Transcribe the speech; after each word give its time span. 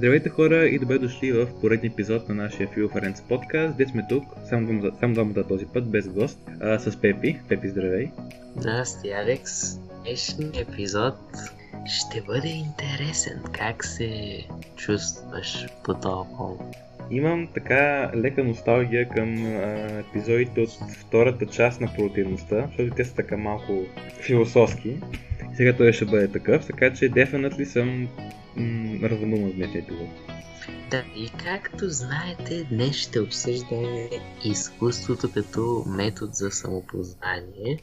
Здравейте 0.00 0.28
хора 0.28 0.66
и 0.66 0.78
добре 0.78 0.98
дошли 0.98 1.32
в 1.32 1.60
поредния 1.60 1.90
епизод 1.92 2.28
на 2.28 2.34
нашия 2.34 2.68
Feel 2.68 2.88
Friends 2.88 3.22
подкаст. 3.28 3.76
Де 3.76 3.86
сме 3.86 4.06
тук, 4.08 4.24
само 4.48 4.66
двамата, 4.66 4.92
само 5.00 5.34
този 5.48 5.66
път, 5.66 5.90
без 5.90 6.08
гост, 6.08 6.38
а, 6.60 6.78
с 6.78 7.00
Пепи. 7.00 7.40
Пепи, 7.48 7.68
здравей. 7.68 8.10
Здрасти, 8.56 9.10
Алекс. 9.10 9.78
Днешният 10.02 10.56
епизод 10.56 11.14
ще 11.86 12.22
бъде 12.22 12.48
интересен. 12.48 13.42
Как 13.52 13.84
се 13.84 14.42
чувстваш 14.76 15.66
по 15.84 15.94
този 15.94 16.28
повод? 16.36 16.60
Имам 17.10 17.48
така 17.54 18.10
лека 18.14 18.44
носталгия 18.44 19.08
към 19.08 19.46
а, 19.46 19.58
епизодите 20.08 20.60
от 20.60 20.70
втората 20.98 21.46
част 21.46 21.80
на 21.80 21.94
противността, 21.96 22.66
защото 22.66 22.94
те 22.96 23.04
са 23.04 23.14
така 23.14 23.36
малко 23.36 23.86
философски. 24.26 24.96
Сега 25.54 25.76
той 25.76 25.92
ще 25.92 26.04
бъде 26.04 26.32
такъв, 26.32 26.66
така 26.66 26.92
че 26.92 27.10
definitely 27.10 27.64
съм 27.64 28.08
м- 28.56 29.08
в 29.08 29.54
днешния 29.54 29.82
епизод. 29.82 30.08
Да, 30.90 31.04
и 31.16 31.30
както 31.44 31.88
знаете, 31.88 32.64
днес 32.70 32.96
ще 32.96 33.20
обсъждаме 33.20 34.08
изкуството 34.44 35.32
като 35.32 35.84
метод 35.86 36.32
за 36.32 36.50
самопознание. 36.50 37.78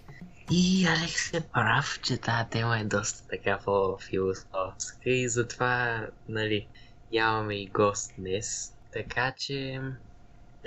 И 0.52 0.88
Алекс 0.88 1.34
е 1.34 1.42
прав, 1.54 2.00
че 2.04 2.18
тази 2.18 2.50
тема 2.50 2.80
е 2.80 2.84
доста 2.84 3.28
така 3.28 3.60
по-философска 3.66 5.10
и 5.10 5.30
затова, 5.30 6.08
нали, 6.30 6.68
нямаме 7.14 7.56
и 7.56 7.68
гост 7.68 8.14
днес. 8.18 8.77
Така 8.94 9.34
че, 9.38 9.82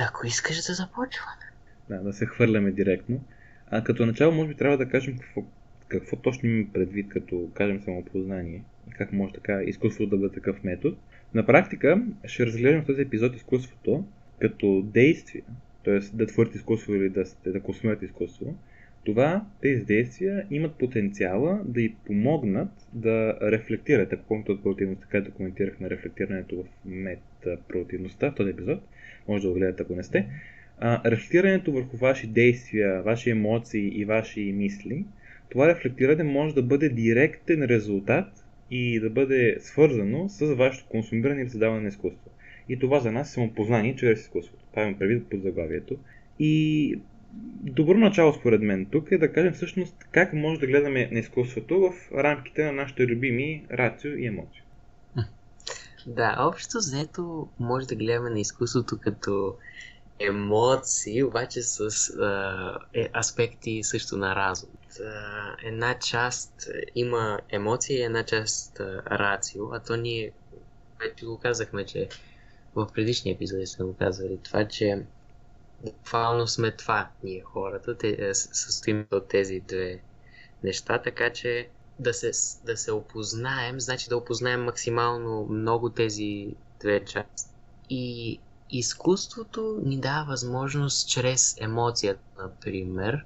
ако 0.01 0.27
искаш 0.27 0.57
да 0.67 0.75
започваме. 0.75 1.51
Да, 1.89 1.99
да 1.99 2.13
се 2.13 2.27
хвърляме 2.27 2.71
директно. 2.71 3.25
А 3.71 3.85
като 3.85 4.07
начало, 4.07 4.35
може 4.35 4.49
би 4.49 4.55
трябва 4.55 4.79
да 4.79 4.89
кажем 4.89 5.19
какво, 5.19 5.43
какво 5.89 6.17
точно 6.17 6.49
имаме 6.49 6.73
предвид, 6.73 7.09
като 7.09 7.51
кажем 7.55 7.81
самопознание 7.81 8.63
и 8.89 8.91
как 8.91 9.13
може 9.13 9.33
така 9.33 9.63
изкуството 9.63 10.11
да 10.11 10.17
бъде 10.17 10.35
такъв 10.35 10.65
метод. 10.65 10.97
На 11.35 11.47
практика 11.47 12.03
ще 12.25 12.47
разгледам 12.47 12.83
в 12.83 12.87
този 12.87 13.03
епизод 13.03 13.37
изкуството 13.37 14.05
като 14.41 14.83
действие, 14.83 15.43
т.е. 15.85 16.01
да 16.01 16.27
творите 16.27 16.57
изкуство 16.59 16.95
или 16.95 17.09
да, 17.09 17.25
да 17.47 17.61
консумирате 17.61 18.05
изкуство. 18.05 18.57
Това, 19.05 19.47
тези 19.63 19.85
действия 19.85 20.47
имат 20.51 20.75
потенциала 20.75 21.61
да 21.65 21.81
й 21.81 21.95
помогнат 22.07 22.69
да 22.93 23.39
рефлектират, 23.43 24.13
ако 24.13 24.25
помните 24.25 24.53
от 24.53 24.63
противността, 24.63 25.07
където 25.11 25.35
коментирахме 25.35 25.91
рефлектирането 25.91 26.57
в 26.57 26.65
метапротивността 26.85 28.31
в 28.31 28.35
този 28.35 28.51
епизод, 28.51 28.83
може 29.29 29.43
да 29.43 29.49
го 29.49 29.55
гледате 29.55 29.83
ако 29.83 29.95
не 29.95 30.03
сте. 30.03 30.27
А, 30.79 31.11
рефлектирането 31.11 31.73
върху 31.73 31.97
ваши 31.97 32.27
действия, 32.27 33.03
ваши 33.03 33.31
емоции 33.31 34.01
и 34.01 34.05
ваши 34.05 34.53
мисли, 34.53 35.05
това 35.51 35.69
рефлектиране 35.69 36.25
може 36.25 36.55
да 36.55 36.63
бъде 36.63 36.89
директен 36.89 37.65
резултат 37.65 38.45
и 38.71 39.01
да 39.01 39.11
бъде 39.11 39.57
свързано 39.61 40.29
с 40.29 40.55
вашето 40.55 40.89
консумиране 40.89 41.41
или 41.41 41.49
създаване 41.51 41.83
на 41.83 41.89
изкуство. 41.89 42.31
И 42.69 42.79
това 42.79 43.01
за 43.01 43.13
нас 43.13 43.31
е 43.31 43.33
самопознание 43.33 43.97
чрез 43.97 44.21
изкуството. 44.21 44.65
Правим 44.75 44.99
предвид 44.99 45.27
под 45.31 45.43
заглавието. 45.43 45.97
И 46.39 46.99
добро 47.71 47.95
начало 47.95 48.33
според 48.33 48.63
мен 48.63 48.87
тук 48.87 49.13
е 49.13 49.19
да 49.19 49.33
кажем 49.33 49.53
всъщност 49.53 49.97
как 50.11 50.33
може 50.33 50.61
да 50.61 50.67
гледаме 50.67 51.09
на 51.13 51.19
изкуството 51.19 51.81
в 51.81 52.13
рамките 52.13 52.65
на 52.65 52.73
нашите 52.73 53.07
любими 53.07 53.67
рацио 53.71 54.11
и 54.11 54.27
емоции. 54.27 54.63
Да, 56.07 56.37
общо 56.39 56.79
взето 56.79 57.49
може 57.59 57.87
да 57.87 57.95
гледаме 57.95 58.31
на 58.31 58.41
изкуството 58.41 58.99
като 58.99 59.57
емоции, 60.19 61.23
обаче 61.23 61.63
с 61.63 61.81
а, 62.11 62.79
е, 62.95 63.09
аспекти 63.19 63.81
също 63.83 64.17
на 64.17 64.37
разум. 64.37 64.71
А, 65.05 65.57
една 65.65 65.99
част 65.99 66.69
има 66.95 67.41
емоции 67.49 68.03
една 68.03 68.23
част 68.25 68.81
а, 68.81 69.03
рацио, 69.19 69.73
а 69.73 69.81
то 69.81 69.97
ние 69.97 70.33
вече 71.01 71.27
го 71.27 71.39
казахме, 71.39 71.87
че 71.87 72.09
в 72.75 72.89
предишния 72.95 73.35
епизод 73.35 73.69
сме 73.69 73.85
го 73.85 73.95
казали 73.95 74.39
това, 74.43 74.69
че 74.69 75.03
буквално 75.85 76.47
сме 76.47 76.77
това 76.77 77.09
ние 77.25 77.43
хората, 77.43 77.99
те, 77.99 78.35
състоим 78.35 79.07
от 79.11 79.29
тези 79.29 79.61
две 79.61 80.01
неща, 80.65 80.99
така 81.03 81.33
че 81.33 81.69
да 81.99 82.15
се, 82.15 82.31
да 82.65 82.77
се 82.77 82.93
опознаем, 82.93 83.81
значи 83.81 84.09
да 84.09 84.17
опознаем 84.17 84.65
максимално 84.65 85.47
много 85.51 85.91
тези 85.91 86.55
две 86.81 87.05
части. 87.05 87.51
И 87.91 88.39
изкуството 88.71 89.81
ни 89.85 90.01
дава 90.01 90.27
възможност 90.27 91.09
чрез 91.09 91.57
емоцията, 91.61 92.23
например, 92.39 93.25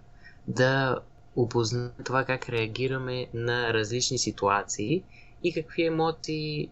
да 0.48 0.98
опознаем 1.36 1.90
това 2.04 2.24
как 2.24 2.48
реагираме 2.48 3.26
на 3.34 3.74
различни 3.74 4.18
ситуации 4.18 5.02
и 5.42 5.54
какви 5.54 5.86
емоции 5.86 6.70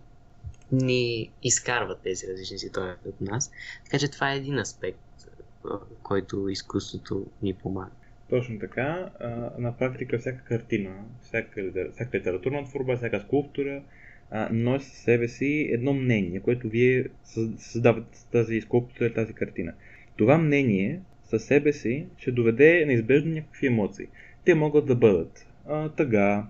ни 0.72 1.32
изкарват 1.42 2.00
тези 2.02 2.26
различни 2.26 2.58
ситуации 2.58 3.08
от 3.08 3.20
нас. 3.20 3.50
Така 3.84 3.98
че 3.98 4.08
това 4.08 4.32
е 4.32 4.36
един 4.36 4.58
аспект, 4.58 4.98
който 6.02 6.48
изкуството 6.48 7.26
ни 7.42 7.54
помага. 7.54 7.90
Точно 8.30 8.58
така. 8.58 9.10
На 9.58 9.76
практика 9.78 10.18
всяка 10.18 10.44
картина, 10.44 11.04
всяка, 11.20 11.62
всяка 11.92 12.18
литературна 12.18 12.64
творба, 12.64 12.96
всяка 12.96 13.20
скулптура 13.20 13.82
носи 14.50 14.90
със 14.90 14.98
себе 14.98 15.28
си 15.28 15.68
едно 15.72 15.92
мнение, 15.92 16.40
което 16.40 16.68
вие 16.68 17.04
създавате 17.56 18.18
с 18.18 18.24
тази 18.24 18.60
скулптура, 18.60 19.14
тази 19.14 19.32
картина. 19.32 19.72
Това 20.16 20.38
мнение 20.38 21.00
със 21.24 21.44
себе 21.44 21.72
си 21.72 22.06
ще 22.16 22.32
доведе 22.32 22.84
неизбежно 22.86 23.32
някакви 23.32 23.66
емоции. 23.66 24.06
Те 24.44 24.54
могат 24.54 24.86
да 24.86 24.96
бъдат 24.96 25.46
а, 25.66 25.88
тъга, 25.88 26.46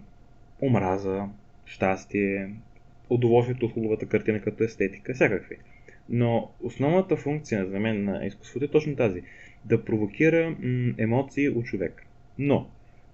омраза, 0.62 1.28
щастие, 1.64 2.54
удоволствието 3.10 3.66
от 3.66 3.72
хубавата 3.72 4.06
картина 4.06 4.40
като 4.40 4.64
естетика, 4.64 5.14
всякакви. 5.14 5.56
Но 6.08 6.50
основната 6.60 7.16
функция 7.16 7.66
за 7.66 7.80
мен 7.80 8.04
на 8.04 8.26
изкуството 8.26 8.64
е 8.64 8.68
точно 8.68 8.96
тази 8.96 9.22
да 9.64 9.84
провокира 9.84 10.50
м- 10.50 10.94
емоции 10.98 11.48
у 11.48 11.62
човек. 11.62 12.06
Но 12.38 12.70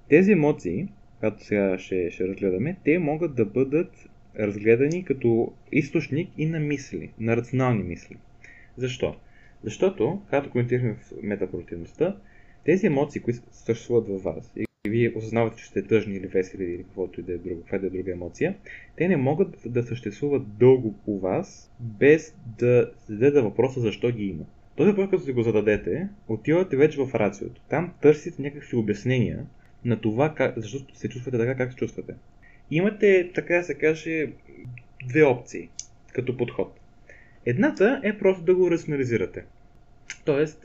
тези 0.08 0.32
емоции, 0.32 0.88
както 1.20 1.44
сега 1.44 1.78
ще, 1.78 2.10
ще 2.10 2.28
разгледаме, 2.28 2.76
те 2.84 2.98
могат 2.98 3.34
да 3.34 3.44
бъдат 3.44 4.08
разгледани 4.38 5.04
като 5.04 5.52
източник 5.72 6.30
и 6.38 6.46
на 6.46 6.60
мисли, 6.60 7.12
на 7.20 7.36
рационални 7.36 7.82
мисли. 7.82 8.16
Защо? 8.76 9.16
Защото, 9.64 10.22
както 10.30 10.50
коментирахме 10.50 10.94
в 10.94 11.12
метапротивността, 11.22 12.16
тези 12.64 12.86
емоции, 12.86 13.22
които 13.22 13.40
съществуват 13.50 14.08
във 14.08 14.22
вас 14.22 14.52
вие 14.88 15.12
осъзнавате, 15.16 15.56
че 15.56 15.66
сте 15.66 15.82
тъжни 15.82 16.16
или 16.16 16.26
весели 16.26 16.64
или 16.64 16.82
каквото 16.82 17.20
и 17.20 17.22
да 17.22 17.32
е 17.32 17.38
друго, 17.38 17.60
каква 17.60 17.78
да 17.78 17.86
е 17.86 17.90
друга 17.90 18.12
емоция, 18.12 18.54
те 18.96 19.08
не 19.08 19.16
могат 19.16 19.56
да 19.66 19.82
съществуват 19.82 20.56
дълго 20.58 20.94
у 21.06 21.18
вас, 21.18 21.72
без 21.80 22.36
да 22.58 22.92
зададе 23.08 23.40
въпроса 23.40 23.80
защо 23.80 24.10
ги 24.10 24.24
има. 24.24 24.44
Този 24.76 24.90
въпрос, 24.90 25.10
като 25.10 25.22
си 25.22 25.32
го 25.32 25.42
зададете, 25.42 26.08
отивате 26.28 26.76
вече 26.76 26.98
в 26.98 27.14
рациото. 27.14 27.60
Там 27.68 27.92
търсите 28.02 28.42
някакви 28.42 28.76
обяснения 28.76 29.46
на 29.84 30.00
това, 30.00 30.34
как, 30.34 30.58
защо 30.58 30.94
се 30.94 31.08
чувствате 31.08 31.38
така, 31.38 31.56
как 31.56 31.72
се 31.72 31.78
чувствате. 31.78 32.14
Имате, 32.70 33.30
така 33.34 33.54
да 33.54 33.64
се 33.64 33.74
каже, 33.74 34.32
две 35.08 35.24
опции 35.24 35.68
като 36.12 36.36
подход. 36.36 36.80
Едната 37.46 38.00
е 38.04 38.18
просто 38.18 38.44
да 38.44 38.54
го 38.54 38.70
рационализирате. 38.70 39.44
Тоест, 40.24 40.62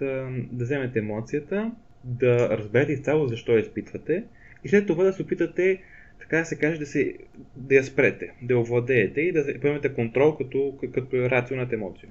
да 0.51 0.65
вземете 0.65 0.99
емоцията, 0.99 1.71
да 2.03 2.57
разберете 2.57 2.91
изцяло 2.91 3.27
защо 3.27 3.51
я 3.51 3.59
изпитвате 3.59 4.23
и 4.63 4.69
след 4.69 4.87
това 4.87 5.03
да 5.03 5.13
се 5.13 5.21
опитате, 5.21 5.81
така 6.19 6.37
да 6.37 6.45
се 6.45 6.55
каже, 6.55 6.79
да, 6.79 6.85
се, 6.85 7.13
да 7.55 7.75
я 7.75 7.83
спрете, 7.83 8.31
да 8.41 8.53
я 8.53 8.59
овладеете 8.59 9.21
и 9.21 9.31
да 9.31 9.59
поемете 9.61 9.93
контрол 9.93 10.35
като, 10.37 10.77
като 10.93 11.15
е 11.15 11.29
рационалната 11.29 11.75
емоция. 11.75 12.09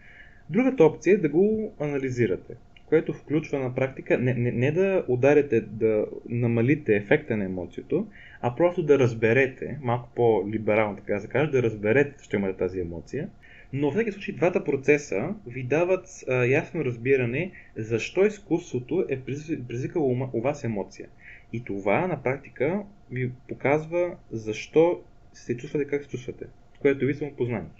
Другата 0.50 0.84
опция 0.84 1.14
е 1.14 1.16
да 1.16 1.28
го 1.28 1.74
анализирате, 1.80 2.54
което 2.86 3.12
включва 3.12 3.58
на 3.58 3.74
практика 3.74 4.18
не, 4.18 4.34
не, 4.34 4.52
не 4.52 4.72
да 4.72 5.04
ударите, 5.08 5.60
да 5.60 6.06
намалите 6.28 6.96
ефекта 6.96 7.36
на 7.36 7.44
емоцията, 7.44 8.04
а 8.40 8.56
просто 8.56 8.82
да 8.82 8.98
разберете, 8.98 9.78
малко 9.82 10.08
по-либерално 10.14 10.96
така 10.96 11.14
да 11.14 11.20
се 11.20 11.28
каже, 11.28 11.50
да 11.50 11.62
разберете, 11.62 12.24
що 12.24 12.36
имате 12.36 12.58
тази 12.58 12.80
емоция, 12.80 13.28
но 13.72 13.90
в 13.90 13.94
всеки 13.94 14.12
случай 14.12 14.34
двата 14.34 14.64
процеса 14.64 15.34
ви 15.46 15.64
дават 15.64 16.06
а, 16.28 16.34
ясно 16.34 16.84
разбиране 16.84 17.52
защо 17.76 18.24
изкуството 18.24 19.06
е 19.08 19.20
предизвикало 19.20 20.28
у 20.32 20.40
вас 20.40 20.64
емоция. 20.64 21.08
И 21.52 21.64
това 21.64 22.06
на 22.06 22.22
практика 22.22 22.82
ви 23.10 23.32
показва 23.48 24.16
защо 24.30 25.00
се 25.32 25.56
чувствате 25.56 25.86
как 25.86 26.02
се 26.04 26.08
чувствате, 26.08 26.46
което 26.80 27.06
ви 27.06 27.14
самопознание, 27.14 27.70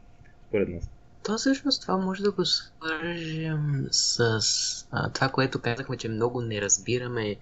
според 0.49 0.69
нас. 0.69 0.91
То 1.25 1.37
всъщност 1.37 1.83
това 1.83 1.97
може 1.97 2.23
да 2.23 2.33
го 2.33 2.45
свържем 2.45 3.87
с 3.91 4.89
а, 4.91 5.13
това, 5.13 5.29
което 5.29 5.61
казахме, 5.61 5.97
че 5.97 6.09
много 6.09 6.41
не 6.41 6.61
разбираме 6.61 7.37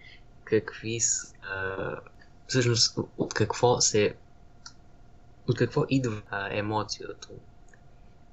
какви 0.45 1.01
с, 1.01 1.35
всъщност 2.47 2.99
от 3.19 3.35
какво 3.35 3.81
се 3.81 4.15
от 5.49 5.59
какво 5.59 5.85
идва 5.89 6.23
емоцията. 6.51 7.29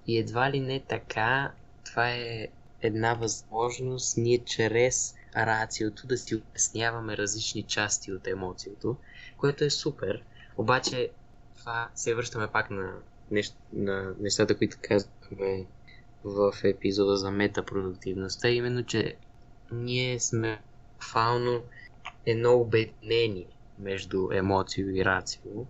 И 0.07 0.17
едва 0.17 0.51
ли 0.51 0.59
не 0.59 0.79
така, 0.79 1.51
това 1.85 2.11
е 2.11 2.47
една 2.81 3.13
възможност 3.13 4.17
ние 4.17 4.37
чрез 4.37 5.15
рациото 5.35 6.07
да 6.07 6.17
си 6.17 6.35
обясняваме 6.35 7.17
различни 7.17 7.63
части 7.63 8.11
от 8.11 8.27
емоцията, 8.27 8.87
което 9.37 9.63
е 9.63 9.69
супер. 9.69 10.23
Обаче 10.57 11.09
това 11.57 11.89
се 11.95 12.15
връщаме 12.15 12.47
пак 12.47 12.69
на 12.69 12.93
нещ, 13.31 13.55
на 13.73 14.13
нещата, 14.19 14.57
които 14.57 14.77
казахме 14.81 15.65
в 16.23 16.53
епизода 16.63 17.17
за 17.17 17.31
метапродуктивността, 17.31 18.49
именно, 18.49 18.83
че 18.83 19.15
ние 19.71 20.19
сме 20.19 20.61
фално 20.99 21.63
едно 22.25 22.53
обединение 22.53 23.47
между 23.79 24.29
емоцио 24.31 24.89
и 24.89 25.05
рацио. 25.05 25.65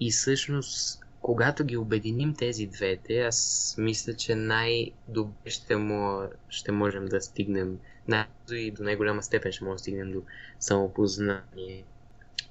И 0.00 0.10
всъщност, 0.10 1.03
когато 1.24 1.64
ги 1.64 1.76
обединим 1.76 2.34
тези 2.34 2.66
двете, 2.66 3.20
аз 3.20 3.74
мисля, 3.78 4.14
че 4.14 4.34
най-добре 4.34 5.50
ще, 5.50 5.76
му, 5.76 6.22
ще 6.48 6.72
можем 6.72 7.06
да 7.06 7.20
стигнем 7.20 7.78
най- 8.08 8.26
и 8.50 8.70
до 8.70 8.82
най-голяма 8.82 9.22
степен 9.22 9.52
ще 9.52 9.64
можем 9.64 9.74
да 9.74 9.78
стигнем 9.78 10.12
до 10.12 10.22
самопознание. 10.60 11.84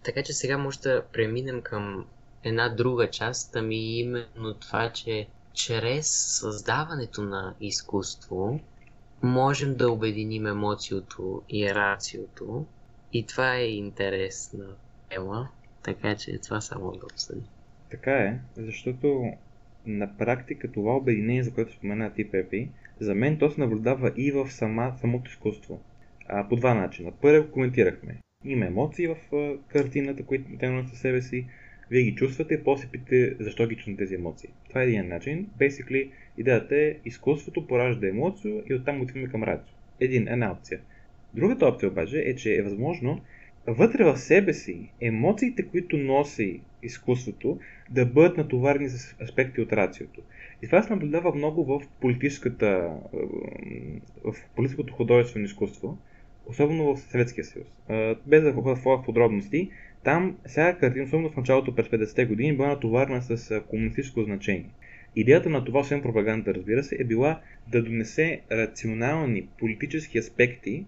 Така 0.04 0.24
че 0.24 0.34
сега 0.34 0.58
може 0.58 0.80
да 0.80 1.04
преминем 1.14 1.62
към 1.62 2.06
една 2.44 2.70
друга 2.70 3.10
част, 3.10 3.56
ами 3.56 4.00
именно 4.00 4.54
това, 4.54 4.92
че 4.92 5.28
чрез 5.54 6.08
създаването 6.40 7.24
на 7.24 7.56
изкуство 7.62 8.60
можем 9.24 9.76
да 9.76 9.92
обединим 9.92 10.46
емоциото 10.46 11.42
и 11.50 11.76
рациото. 11.76 12.66
И 13.14 13.26
това 13.26 13.56
е 13.56 13.66
интересна 13.66 14.66
тема, 15.10 15.50
така 15.84 16.16
че 16.16 16.38
това 16.38 16.62
само 16.62 16.92
да 16.92 17.06
обсъдим. 17.06 17.46
Така 17.94 18.18
е, 18.18 18.40
защото 18.58 19.34
на 19.86 20.18
практика 20.18 20.72
това 20.72 20.96
обединение, 20.96 21.44
за 21.44 21.54
което 21.54 21.74
спомена 21.74 22.14
ти, 22.14 22.32
Пепи, 22.32 22.70
за 23.00 23.16
мен 23.16 23.38
то 23.38 23.50
се 23.50 23.62
наблюдава 23.62 24.12
и 24.18 24.32
в 24.32 24.52
сама, 24.52 24.94
самото 25.02 25.32
изкуство. 25.32 25.82
А, 26.28 26.50
по 26.50 26.56
два 26.56 26.74
начина. 26.74 27.12
Първо 27.22 27.52
коментирахме. 27.52 28.18
Има 28.46 28.66
емоции 28.66 29.08
в 29.08 29.36
а, 29.36 29.58
картината, 29.68 30.24
които 30.26 30.46
те 30.60 30.70
носят 30.70 30.90
със 30.90 31.00
себе 31.00 31.22
си. 31.22 31.46
Вие 31.92 32.04
ги 32.04 32.16
чувствате, 32.16 32.64
после 32.64 32.88
питате 32.88 33.36
защо 33.40 33.68
ги 33.68 33.76
чувствате 33.76 33.98
тези 33.98 34.16
емоции. 34.16 34.50
Това 34.70 34.82
е 34.82 34.86
един 34.86 35.08
начин. 35.08 35.48
Basically, 35.60 36.10
идеята 36.38 36.76
е 36.76 36.96
изкуството 37.06 37.68
поражда 37.68 38.08
емоция 38.08 38.64
и 38.70 38.74
оттам 38.74 39.02
отиваме 39.02 39.28
към 39.28 39.44
рацио. 39.44 39.76
Един, 40.00 40.28
една 40.28 40.52
опция. 40.52 40.80
Другата 41.34 41.66
опция 41.66 41.90
обаче 41.90 42.20
е, 42.20 42.36
че 42.36 42.56
е 42.56 42.62
възможно 42.62 43.22
вътре 43.68 44.04
в 44.04 44.18
себе 44.18 44.54
си 44.54 44.90
емоциите, 45.02 45.68
които 45.68 45.98
носи 45.98 46.62
изкуството, 46.84 47.60
да 47.90 48.06
бъдат 48.06 48.38
натоварени 48.38 48.90
с 48.90 49.16
аспекти 49.22 49.62
от 49.62 49.74
рациото. 49.74 50.22
И 50.62 50.66
това 50.66 50.84
се 50.84 50.94
наблюдава 50.94 51.36
много 51.36 51.66
в 51.66 51.82
политическата, 52.02 52.92
в 54.24 54.36
политическото 54.56 54.94
художествено 54.94 55.46
изкуство, 55.46 55.98
особено 56.46 56.96
в 56.96 57.00
Съветския 57.00 57.46
съюз. 57.46 57.68
Без 58.28 58.44
да 58.44 58.54
ходя 58.54 58.76
в 58.76 59.04
подробности, 59.06 59.70
там 60.04 60.38
всяка 60.48 60.80
картина, 60.80 61.06
особено 61.06 61.30
в 61.30 61.38
началото 61.38 61.76
през 61.76 61.88
50-те 61.88 62.26
години, 62.26 62.56
била 62.56 62.68
натоварена 62.68 63.22
с 63.22 63.62
комунистическо 63.70 64.24
значение. 64.24 64.70
Идеята 65.16 65.50
на 65.50 65.66
това, 65.66 65.80
освен 65.80 66.02
пропаганда, 66.02 66.54
разбира 66.54 66.84
се, 66.84 66.98
е 67.00 67.04
била 67.04 67.42
да 67.72 67.84
донесе 67.84 68.42
рационални 68.52 69.48
политически 69.60 70.18
аспекти 70.18 70.86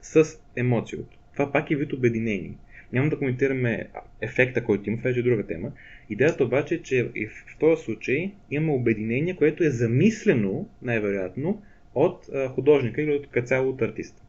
с 0.00 0.24
емоцията. 0.56 1.16
Това 1.32 1.52
пак 1.52 1.70
е 1.70 1.76
вид 1.76 1.92
обединение. 1.92 2.54
Няма 2.92 3.10
да 3.10 3.18
коментираме 3.18 3.88
ефекта, 4.20 4.64
който 4.64 4.90
има, 4.90 4.98
това 4.98 5.10
е 5.10 5.22
друга 5.22 5.46
тема. 5.46 5.72
Идеята 6.10 6.44
обаче 6.44 6.74
е, 6.74 6.82
че 6.82 7.10
и 7.14 7.26
в 7.26 7.56
този 7.60 7.84
случай 7.84 8.32
имаме 8.50 8.72
обединение, 8.72 9.36
което 9.36 9.64
е 9.64 9.70
замислено, 9.70 10.68
най-вероятно, 10.82 11.62
от 11.94 12.28
художника 12.54 13.02
или 13.02 13.14
от 13.14 13.48
цяло 13.48 13.70
от 13.70 13.82
артиста. 13.82 14.22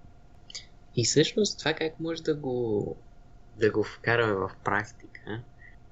И 0.95 1.05
всъщност 1.05 1.59
това 1.59 1.73
как 1.73 1.99
може 1.99 2.23
да 2.23 2.35
го, 2.35 2.95
да 3.59 3.71
го 3.71 3.83
вкараме 3.83 4.33
в 4.33 4.51
практика, 4.63 5.41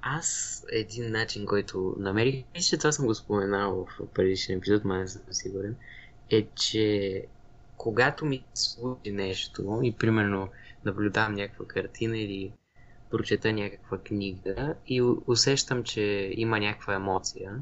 аз 0.01 0.63
един 0.71 1.11
начин, 1.11 1.45
който 1.45 1.95
намерих, 1.99 2.43
и 2.55 2.61
че 2.61 2.77
това 2.77 2.91
съм 2.91 3.05
го 3.05 3.15
споменал 3.15 3.87
в 3.99 4.13
предишния 4.13 4.57
епизод, 4.57 4.85
но 4.85 4.95
не 4.95 5.07
съм 5.07 5.21
сигурен, 5.31 5.75
е, 6.31 6.45
че 6.55 7.23
когато 7.77 8.25
ми 8.25 8.43
случи 8.53 9.11
нещо 9.11 9.79
и 9.83 9.91
примерно 9.91 10.49
наблюдавам 10.85 11.33
някаква 11.33 11.67
картина 11.67 12.17
или 12.17 12.51
прочета 13.09 13.53
някаква 13.53 13.97
книга 13.97 14.75
и 14.87 15.01
усещам, 15.27 15.83
че 15.83 16.31
има 16.35 16.59
някаква 16.59 16.93
емоция, 16.93 17.61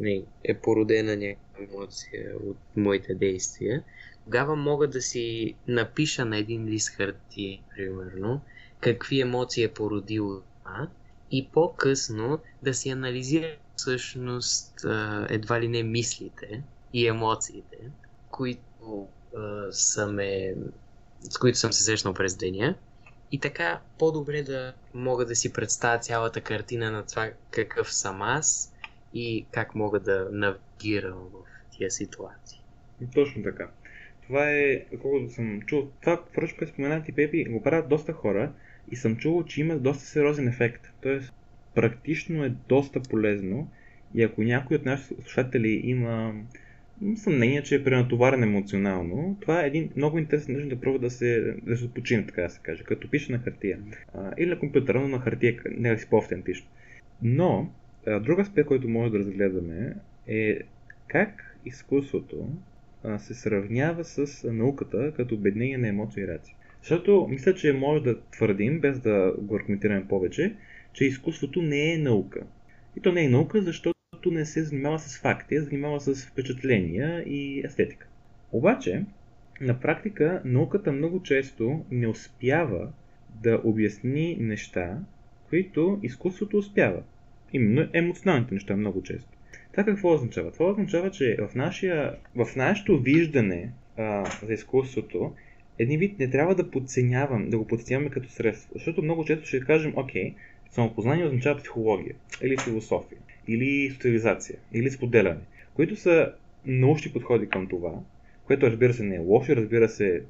не, 0.00 0.24
е 0.44 0.58
породена 0.58 1.16
някаква 1.16 1.64
емоция 1.64 2.36
от 2.46 2.56
моите 2.76 3.14
действия, 3.14 3.84
тогава 4.24 4.56
мога 4.56 4.88
да 4.88 5.02
си 5.02 5.54
напиша 5.68 6.24
на 6.24 6.38
един 6.38 6.66
лист 6.66 6.88
хартия, 6.88 7.60
примерно, 7.76 8.40
какви 8.80 9.20
емоции 9.20 9.64
е 9.64 9.72
породило 9.72 10.40
това 10.40 10.88
и 11.30 11.48
по-късно 11.52 12.38
да 12.62 12.74
си 12.74 12.90
анализира 12.90 13.56
всъщност 13.76 14.86
едва 15.28 15.60
ли 15.60 15.68
не 15.68 15.82
мислите 15.82 16.62
и 16.92 17.06
емоциите, 17.06 17.78
които 18.30 19.08
са 19.70 20.06
ме 20.12 20.54
с 21.30 21.38
които 21.38 21.58
съм 21.58 21.72
се 21.72 21.82
срещнал 21.82 22.14
през 22.14 22.36
деня. 22.36 22.74
И 23.32 23.40
така 23.40 23.80
по-добре 23.98 24.42
да 24.42 24.74
мога 24.94 25.26
да 25.26 25.36
си 25.36 25.52
представя 25.52 25.98
цялата 25.98 26.40
картина 26.40 26.90
на 26.90 27.06
това 27.06 27.30
какъв 27.50 27.92
съм 27.92 28.22
аз 28.22 28.74
и 29.14 29.46
как 29.50 29.74
мога 29.74 30.00
да 30.00 30.28
навигирам 30.32 31.18
в 31.18 31.44
тия 31.70 31.90
ситуации. 31.90 32.62
Точно 33.14 33.42
така. 33.42 33.70
Това 34.26 34.50
е, 34.50 34.84
колкото 35.02 35.34
съм 35.34 35.62
чул, 35.62 35.88
това, 36.00 36.24
впрочем, 36.30 36.56
което 36.58 36.72
спомена 36.72 37.02
ти, 37.02 37.12
Пепи, 37.12 37.44
го 37.44 37.62
правят 37.62 37.88
доста 37.88 38.12
хора 38.12 38.52
и 38.90 38.96
съм 38.96 39.16
чул, 39.16 39.44
че 39.44 39.60
има 39.60 39.76
доста 39.76 40.04
сериозен 40.04 40.48
ефект. 40.48 40.92
Тоест, 41.02 41.32
практично 41.74 42.44
е 42.44 42.54
доста 42.68 43.00
полезно 43.00 43.70
и 44.14 44.22
ако 44.22 44.42
някой 44.42 44.76
от 44.76 44.84
нашите 44.84 45.14
слушатели 45.14 45.80
има 45.84 46.34
съмнение, 47.16 47.62
че 47.62 47.74
е 47.74 47.84
пренатоварен 47.84 48.42
емоционално, 48.42 49.36
това 49.40 49.64
е 49.64 49.66
един 49.66 49.90
много 49.96 50.18
интересен 50.18 50.54
начин 50.54 50.68
да 50.68 50.80
пробва 50.80 50.98
да 50.98 51.10
се, 51.10 51.54
да 51.62 51.76
се 51.76 51.94
почине, 51.94 52.26
така 52.26 52.42
да 52.42 52.50
се 52.50 52.60
каже, 52.62 52.84
като 52.84 53.10
пише 53.10 53.32
на 53.32 53.38
хартия. 53.38 53.78
А, 54.14 54.32
или 54.38 54.50
на 54.50 54.58
компютъра, 54.58 55.00
но 55.00 55.08
на 55.08 55.18
хартия, 55.18 55.58
не 55.78 55.90
да 55.90 55.98
си 55.98 56.06
по-автентично. 56.10 56.66
Но, 57.22 57.72
а, 58.06 58.20
друг 58.20 58.38
аспект, 58.38 58.68
който 58.68 58.88
може 58.88 59.12
да 59.12 59.18
разгледаме 59.18 59.94
е 60.26 60.58
как 61.08 61.56
изкуството 61.66 62.48
а, 63.04 63.18
се 63.18 63.34
сравнява 63.34 64.04
с 64.04 64.48
науката 64.52 65.12
като 65.16 65.34
обеднение 65.34 65.78
на 65.78 65.88
емоции 65.88 66.22
и 66.22 66.28
рации. 66.28 66.54
Защото 66.80 67.26
мисля, 67.30 67.54
че 67.54 67.72
може 67.72 68.02
да 68.02 68.20
твърдим, 68.20 68.80
без 68.80 69.00
да 69.00 69.34
го 69.38 69.56
аргументираме 69.56 70.08
повече, 70.08 70.54
че 70.92 71.04
изкуството 71.04 71.62
не 71.62 71.92
е 71.92 71.98
наука. 71.98 72.40
И 72.96 73.00
то 73.00 73.12
не 73.12 73.24
е 73.24 73.28
наука, 73.28 73.62
защото 73.62 74.01
защото 74.22 74.38
не 74.38 74.44
се 74.44 74.62
занимава 74.62 74.98
с 74.98 75.18
факти, 75.18 75.56
а 75.56 75.62
занимава 75.62 76.00
с 76.00 76.26
впечатления 76.26 77.22
и 77.26 77.62
естетика. 77.64 78.06
Обаче, 78.52 79.04
на 79.60 79.80
практика 79.80 80.42
науката 80.44 80.92
много 80.92 81.22
често 81.22 81.84
не 81.90 82.08
успява 82.08 82.92
да 83.42 83.60
обясни 83.64 84.36
неща, 84.40 84.98
които 85.48 85.98
изкуството 86.02 86.58
успява. 86.58 87.02
Именно 87.52 87.88
емоционалните 87.92 88.54
неща 88.54 88.76
много 88.76 89.02
често. 89.02 89.28
Това 89.70 89.84
какво 89.84 90.14
означава? 90.14 90.52
Това 90.52 90.70
означава, 90.70 91.10
че 91.10 91.36
в, 91.40 91.54
нашия, 91.54 92.16
в 92.34 92.56
нашето 92.56 93.00
виждане 93.00 93.72
а, 93.96 94.24
за 94.46 94.52
изкуството, 94.52 95.32
един 95.78 95.98
вид 95.98 96.18
не 96.18 96.30
трябва 96.30 96.54
да 96.54 96.70
подценявам, 96.70 97.50
да 97.50 97.58
го 97.58 97.66
подценяваме 97.66 98.10
като 98.10 98.28
средство. 98.30 98.70
Защото 98.74 99.02
много 99.02 99.24
често 99.24 99.46
ще 99.46 99.60
кажем, 99.60 99.92
окей, 99.96 100.34
самопознание 100.70 101.26
означава 101.26 101.58
психология 101.58 102.14
или 102.42 102.56
философия 102.56 103.18
или 103.48 103.90
социализация, 103.90 104.58
или 104.72 104.90
споделяне, 104.90 105.40
които 105.74 105.96
са 105.96 106.32
научни 106.66 107.12
подходи 107.12 107.48
към 107.48 107.66
това, 107.66 107.92
което 108.46 108.66
разбира 108.66 108.94
се 108.94 109.04
не 109.04 109.14
е 109.14 109.18
лошо, 109.18 109.56
разбира 109.56 109.88
се, 109.88 110.22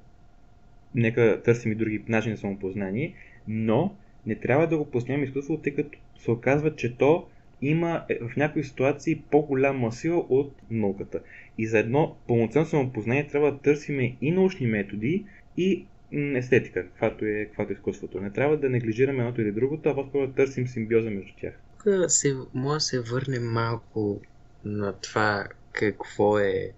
нека 0.94 1.42
търсим 1.42 1.72
и 1.72 1.74
други 1.74 2.02
начини 2.08 2.32
на 2.32 2.38
самопознание, 2.38 3.14
но 3.48 3.94
не 4.26 4.34
трябва 4.34 4.66
да 4.66 4.78
го 4.78 4.90
познаваме 4.90 5.24
изкуството, 5.24 5.62
тъй 5.62 5.74
като 5.74 5.98
се 6.18 6.30
оказва, 6.30 6.76
че 6.76 6.96
то 6.96 7.26
има 7.62 8.04
е, 8.08 8.18
в 8.28 8.36
някои 8.36 8.64
ситуации 8.64 9.22
по-голяма 9.30 9.92
сила 9.92 10.18
от 10.28 10.52
науката. 10.70 11.20
И 11.58 11.66
за 11.66 11.78
едно 11.78 12.16
пълноценно 12.26 12.66
самопознание 12.66 13.26
трябва 13.26 13.52
да 13.52 13.58
търсиме 13.58 14.16
и 14.20 14.30
научни 14.30 14.66
методи, 14.66 15.24
и 15.56 15.84
естетика, 16.12 16.86
каквато 16.86 17.24
е, 17.24 17.44
каквато 17.44 17.72
е 17.72 17.74
изкуството. 17.74 18.20
Не 18.20 18.30
трябва 18.30 18.56
да 18.56 18.70
неглижираме 18.70 19.18
едното 19.18 19.40
или 19.40 19.52
другото, 19.52 19.88
а 19.88 19.94
по-скоро 19.94 20.26
да 20.26 20.34
търсим 20.34 20.68
симбиоза 20.68 21.10
между 21.10 21.32
тях 21.40 21.60
се, 22.08 22.36
може 22.54 22.76
да 22.76 22.80
се 22.80 23.00
върнем 23.00 23.52
малко 23.52 24.20
на 24.64 24.92
това 24.92 25.46
какво 25.72 26.38
е, 26.38 26.72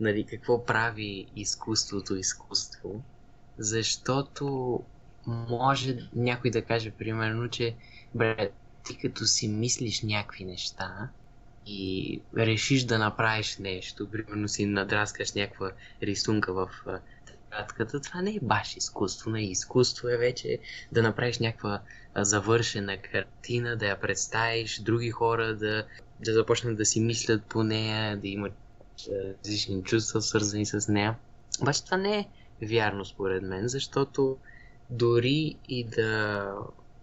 нали, 0.00 0.26
какво 0.26 0.64
прави 0.64 1.26
изкуството 1.36 2.16
изкуство, 2.16 3.02
защото 3.58 4.80
може 5.26 5.98
някой 6.14 6.50
да 6.50 6.62
каже, 6.62 6.90
примерно, 6.90 7.48
че 7.48 7.76
бре, 8.14 8.50
ти 8.84 8.98
като 8.98 9.24
си 9.24 9.48
мислиш 9.48 10.02
някакви 10.02 10.44
неща 10.44 11.08
и 11.66 12.20
решиш 12.36 12.84
да 12.84 12.98
направиш 12.98 13.58
нещо, 13.58 14.10
примерно 14.10 14.48
си 14.48 14.66
надраскаш 14.66 15.32
някаква 15.32 15.72
рисунка 16.02 16.52
в 16.52 16.70
кратката, 17.56 18.00
това 18.00 18.22
не 18.22 18.30
е 18.30 18.40
баш 18.42 18.76
изкуство. 18.76 19.30
Не 19.30 19.42
изкуство 19.42 20.08
е 20.08 20.16
вече 20.16 20.58
да 20.92 21.02
направиш 21.02 21.38
някаква 21.38 21.80
завършена 22.16 22.96
картина, 23.02 23.76
да 23.76 23.86
я 23.86 24.00
представиш, 24.00 24.80
други 24.80 25.10
хора 25.10 25.56
да 25.56 25.86
да 26.24 26.32
започнат 26.32 26.76
да 26.76 26.84
си 26.84 27.00
мислят 27.00 27.44
по 27.44 27.62
нея, 27.62 28.16
да 28.16 28.28
имат 28.28 28.52
различни 29.44 29.82
чувства, 29.82 30.22
свързани 30.22 30.66
с 30.66 30.92
нея. 30.92 31.16
Обаче 31.62 31.84
това 31.84 31.96
не 31.96 32.18
е 32.18 32.28
вярно 32.66 33.04
според 33.04 33.42
мен, 33.42 33.68
защото 33.68 34.36
дори 34.90 35.56
и 35.68 35.84
да 35.84 36.52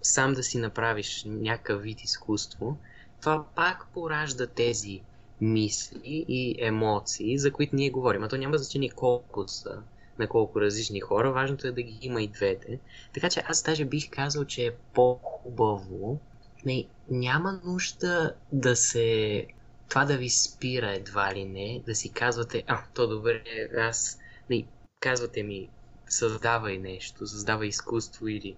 сам 0.02 0.34
да 0.34 0.44
си 0.44 0.58
направиш 0.58 1.24
някакъв 1.26 1.82
вид 1.82 2.02
изкуство, 2.02 2.78
това 3.22 3.46
пак 3.56 3.88
поражда 3.94 4.48
тези 4.48 5.02
мисли 5.42 6.26
и 6.28 6.56
емоции, 6.60 7.38
за 7.38 7.52
които 7.52 7.76
ние 7.76 7.90
говорим. 7.90 8.24
А 8.24 8.28
то 8.28 8.38
няма 8.38 8.58
значение 8.58 8.90
колко 8.90 9.48
са, 9.48 9.82
на 10.24 10.30
колко 10.30 10.62
различни 10.62 11.00
хора, 11.00 11.32
важното 11.32 11.68
е 11.68 11.72
да 11.72 11.82
ги 11.82 12.00
има 12.02 12.22
и 12.22 12.28
двете. 12.28 12.80
Така 13.14 13.30
че 13.30 13.44
аз 13.48 13.64
даже 13.64 13.86
бих 13.86 14.10
казал, 14.10 14.46
че 14.46 14.66
е 14.66 14.72
по-хубаво. 14.94 16.20
Не, 16.66 16.86
няма 17.10 17.62
нужда 17.66 18.36
да 18.52 18.76
се... 18.76 19.46
Това 19.90 20.06
да 20.06 20.18
ви 20.18 20.30
спира 20.30 20.92
едва 20.92 21.36
ли 21.36 21.46
не, 21.46 21.84
да 21.86 21.96
си 21.96 22.10
казвате, 22.10 22.64
а, 22.68 22.84
то 22.94 23.08
добре, 23.08 23.44
аз... 23.78 24.20
Не, 24.50 24.66
казвате 25.00 25.44
ми, 25.44 25.70
създавай 26.08 26.78
нещо, 26.78 27.28
създавай 27.28 27.68
изкуство 27.68 28.28
или 28.28 28.56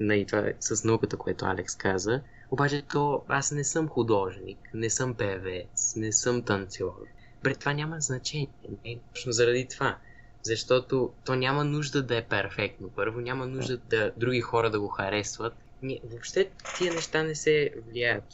не, 0.00 0.24
това 0.24 0.38
е 0.38 0.54
с 0.60 0.84
науката, 0.84 1.16
което 1.16 1.44
Алекс 1.44 1.76
каза. 1.76 2.20
Обаче 2.50 2.82
то 2.82 3.24
аз 3.28 3.52
не 3.52 3.64
съм 3.64 3.88
художник, 3.88 4.58
не 4.74 4.90
съм 4.90 5.14
певец, 5.14 5.96
не 5.96 6.12
съм 6.12 6.42
танцор. 6.42 7.06
Бре, 7.42 7.54
това 7.54 7.72
няма 7.72 8.00
значение. 8.00 8.48
Не, 8.84 8.98
точно 9.14 9.32
заради 9.32 9.68
това. 9.68 9.98
Защото 10.44 11.12
то 11.24 11.34
няма 11.34 11.64
нужда 11.64 12.02
да 12.02 12.16
е 12.16 12.24
перфектно. 12.24 12.90
Първо 12.96 13.20
няма 13.20 13.46
нужда 13.46 13.76
да 13.76 14.12
други 14.16 14.40
хора 14.40 14.70
да 14.70 14.80
го 14.80 14.88
харесват. 14.88 15.54
Не, 15.82 16.00
въобще 16.04 16.50
тия 16.78 16.94
неща 16.94 17.22
не 17.22 17.34
се 17.34 17.70
влияят. 17.88 18.24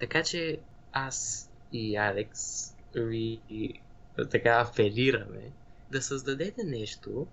Така 0.00 0.22
че 0.22 0.58
аз 0.92 1.50
и 1.72 1.96
Алекс 1.96 2.74
ви 2.94 3.40
така 4.30 4.50
апелираме 4.68 5.52
да 5.90 6.02
създадете 6.02 6.64
нещо, 6.64 7.26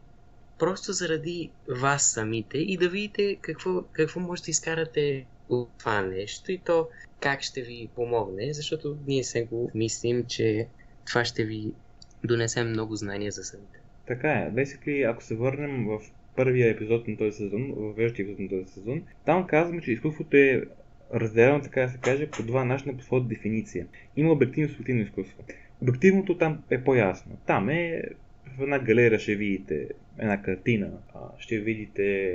просто 0.59 0.93
заради 0.93 1.51
вас 1.81 2.11
самите 2.11 2.57
и 2.57 2.77
да 2.77 2.89
видите 2.89 3.35
какво, 3.41 3.83
какво 3.91 4.19
може 4.19 4.43
да 4.43 4.51
изкарате 4.51 5.25
от 5.49 5.69
това 5.77 6.01
нещо 6.01 6.51
и 6.51 6.57
то 6.57 6.87
как 7.19 7.41
ще 7.41 7.61
ви 7.61 7.89
помогне, 7.95 8.53
защото 8.53 8.97
ние 9.07 9.23
се 9.23 9.43
го 9.43 9.71
мислим, 9.75 10.25
че 10.25 10.67
това 11.07 11.25
ще 11.25 11.43
ви 11.43 11.73
донесе 12.23 12.63
много 12.63 12.95
знания 12.95 13.31
за 13.31 13.43
самите. 13.43 13.80
Така 14.07 14.31
е. 14.31 14.51
Basically, 14.51 15.11
ако 15.11 15.23
се 15.23 15.35
върнем 15.35 15.85
в 15.85 15.99
първия 16.35 16.69
епизод 16.69 17.07
на 17.07 17.17
този 17.17 17.37
сезон, 17.37 17.73
в 17.77 17.93
веждия 17.93 18.23
епизод 18.23 18.39
на 18.39 18.49
този 18.49 18.73
сезон, 18.73 19.03
там 19.25 19.47
казваме, 19.47 19.81
че 19.81 19.91
изкуството 19.91 20.37
е 20.37 20.63
разделено, 21.13 21.61
така 21.61 21.81
да 21.81 21.89
се 21.89 21.97
каже, 21.97 22.29
по 22.29 22.43
два 22.43 22.65
начина 22.65 22.97
по 22.97 23.03
своята 23.03 23.27
дефиниция. 23.27 23.87
Има 24.17 24.31
обективно 24.31 24.69
и 24.69 24.71
субективно 24.71 25.01
изкуство. 25.01 25.43
Обективното 25.81 26.37
там 26.37 26.63
е 26.69 26.83
по-ясно. 26.83 27.37
Там 27.45 27.69
е 27.69 28.01
в 28.57 28.61
една 28.61 28.79
галерия 28.79 29.19
ще 29.19 29.35
видите 29.35 29.87
една 30.19 30.41
картина, 30.41 30.91
ще 31.37 31.59
видите 31.59 32.33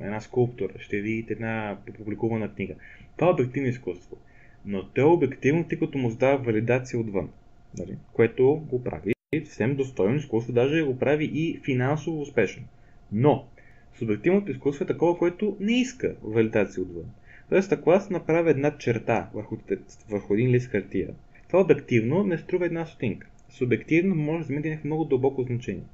една 0.00 0.20
скулптура, 0.20 0.72
ще 0.78 1.00
видите 1.00 1.32
една 1.32 1.78
публикувана 1.98 2.54
книга. 2.54 2.74
Това 3.16 3.28
е 3.28 3.34
обективно 3.34 3.68
изкуство. 3.68 4.16
Но 4.64 4.88
то 4.88 5.00
е 5.00 5.04
обективно, 5.04 5.68
тъй 5.68 5.78
като 5.78 5.98
му 5.98 6.14
дава 6.14 6.38
валидация 6.38 7.00
отвън, 7.00 7.30
нали? 7.78 7.96
което 8.12 8.66
го 8.70 8.84
прави 8.84 9.14
съвсем 9.44 9.76
достойно 9.76 10.16
изкуство, 10.16 10.52
даже 10.52 10.82
го 10.82 10.98
прави 10.98 11.30
и 11.34 11.60
финансово 11.64 12.20
успешно. 12.20 12.62
Но 13.12 13.46
субективното 13.98 14.50
изкуство 14.50 14.84
е 14.84 14.86
такова, 14.86 15.18
което 15.18 15.56
не 15.60 15.80
иска 15.80 16.14
валидация 16.22 16.82
отвън. 16.82 17.04
Тоест, 17.48 17.72
ако 17.72 17.90
аз 17.90 18.10
направя 18.10 18.50
една 18.50 18.78
черта 18.78 19.30
върху, 19.34 19.56
върху 20.08 20.34
един 20.34 20.50
лист 20.50 20.68
хартия, 20.70 21.08
това 21.46 21.60
обективно 21.60 22.24
не 22.24 22.38
струва 22.38 22.66
една 22.66 22.86
стотинка 22.86 23.26
субективно 23.50 24.14
може 24.14 24.46
да 24.46 24.68
има 24.68 24.78
много 24.84 25.04
дълбоко 25.04 25.42
значение. 25.42 25.84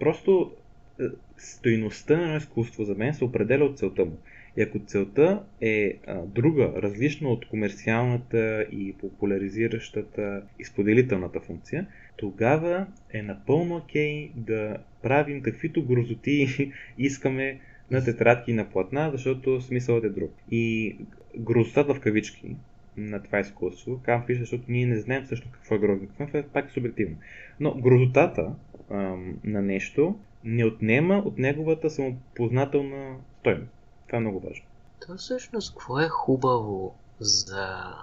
Просто 0.00 0.52
е, 1.00 1.04
стоиността 1.36 2.16
на 2.16 2.36
изкуство 2.36 2.84
за 2.84 2.94
мен 2.94 3.14
се 3.14 3.24
определя 3.24 3.64
от 3.64 3.78
целта 3.78 4.04
му. 4.04 4.18
И 4.56 4.62
ако 4.62 4.78
целта 4.78 5.42
е 5.60 5.98
а, 6.06 6.22
друга, 6.26 6.72
различна 6.76 7.28
от 7.28 7.48
комерциалната 7.48 8.66
и 8.72 8.94
популяризиращата 9.00 10.42
и 10.58 10.64
споделителната 10.64 11.40
функция, 11.40 11.86
тогава 12.16 12.86
е 13.12 13.22
напълно 13.22 13.76
окей 13.76 14.30
да 14.36 14.76
правим 15.02 15.42
каквито 15.42 15.86
грозоти 15.86 16.72
искаме 16.98 17.60
на 17.90 18.04
тетрадки 18.04 18.50
и 18.50 18.54
на 18.54 18.70
платна, 18.70 19.10
защото 19.12 19.60
смисълът 19.60 20.04
е 20.04 20.08
друг. 20.08 20.32
И 20.50 20.96
грозотата 21.38 21.94
в 21.94 22.00
кавички, 22.00 22.56
на 22.96 23.22
това 23.22 23.40
изкуство. 23.40 24.00
Казвам 24.04 24.26
фиш, 24.26 24.38
защото 24.38 24.64
ние 24.68 24.86
не 24.86 24.98
знаем 24.98 25.26
също 25.26 25.48
какво 25.52 25.74
е 25.74 25.78
грозно, 25.78 26.08
какво 26.18 26.38
е 26.38 26.42
пак 26.42 26.68
е 26.68 26.72
субективно. 26.72 27.16
Но 27.60 27.74
грозотата 27.74 28.54
ам, 28.90 29.38
на 29.44 29.62
нещо 29.62 30.18
не 30.44 30.64
отнема 30.64 31.14
от 31.14 31.38
неговата 31.38 31.90
самопознателна 31.90 33.16
стойност. 33.40 33.81
Това 34.12 34.18
е 34.18 34.20
много 34.20 34.40
важно. 34.40 34.64
То 35.06 35.16
всъщност, 35.16 35.72
какво 35.72 36.00
е 36.00 36.08
хубаво 36.08 36.94
за 37.20 37.94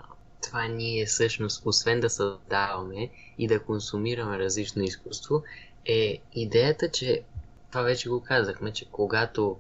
това 0.44 0.68
ние 0.68 1.06
всъщност, 1.06 1.66
освен 1.66 2.00
да 2.00 2.10
създаваме 2.10 3.10
и 3.38 3.48
да 3.48 3.64
консумираме 3.64 4.40
различно 4.40 4.84
изкуство, 4.84 5.44
е 5.86 6.18
идеята, 6.34 6.92
че 6.92 7.24
това 7.70 7.82
вече 7.82 8.10
го 8.10 8.24
казахме, 8.24 8.74
че 8.74 8.86
когато 8.92 9.58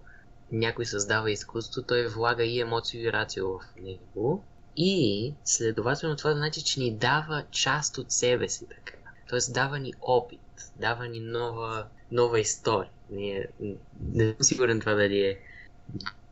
някой 0.51 0.85
създава 0.85 1.31
изкуство, 1.31 1.81
той 1.81 2.07
влага 2.07 2.43
и 2.43 2.59
емоции 2.59 3.03
и 3.03 3.11
рацио 3.11 3.47
в 3.47 3.61
него 3.81 4.43
и 4.77 5.33
следователно 5.45 6.15
това 6.15 6.33
значи, 6.33 6.63
че 6.63 6.79
ни 6.79 6.91
дава 6.91 7.43
част 7.51 7.97
от 7.97 8.11
себе 8.11 8.49
си 8.49 8.65
така. 8.67 8.97
Тоест 9.27 9.53
дава 9.53 9.79
ни 9.79 9.93
опит, 10.01 10.71
дава 10.75 11.07
ни 11.07 11.19
нова, 11.19 11.87
нова 12.11 12.39
история. 12.39 12.91
Ние, 13.09 13.47
не 14.13 14.27
съм 14.27 14.35
сигурен 14.41 14.79
това 14.79 14.93
дали 14.93 15.21
е 15.21 15.39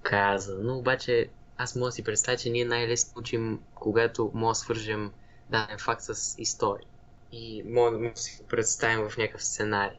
казано, 0.07 0.77
обаче 0.77 1.29
аз 1.57 1.75
мога 1.75 1.87
да 1.87 1.91
си 1.91 2.03
представя, 2.03 2.37
че 2.37 2.49
ние 2.49 2.65
най-лесно 2.65 3.19
учим, 3.19 3.59
когато 3.75 4.31
мога 4.33 4.51
да 4.51 4.55
свържем 4.55 5.11
даден 5.49 5.77
факт 5.77 6.01
с 6.01 6.35
история. 6.37 6.87
И 7.31 7.63
мога 7.65 7.97
да 7.97 8.11
си 8.15 8.37
го 8.41 8.47
представим 8.47 9.09
в 9.09 9.17
някакъв 9.17 9.43
сценарий. 9.43 9.97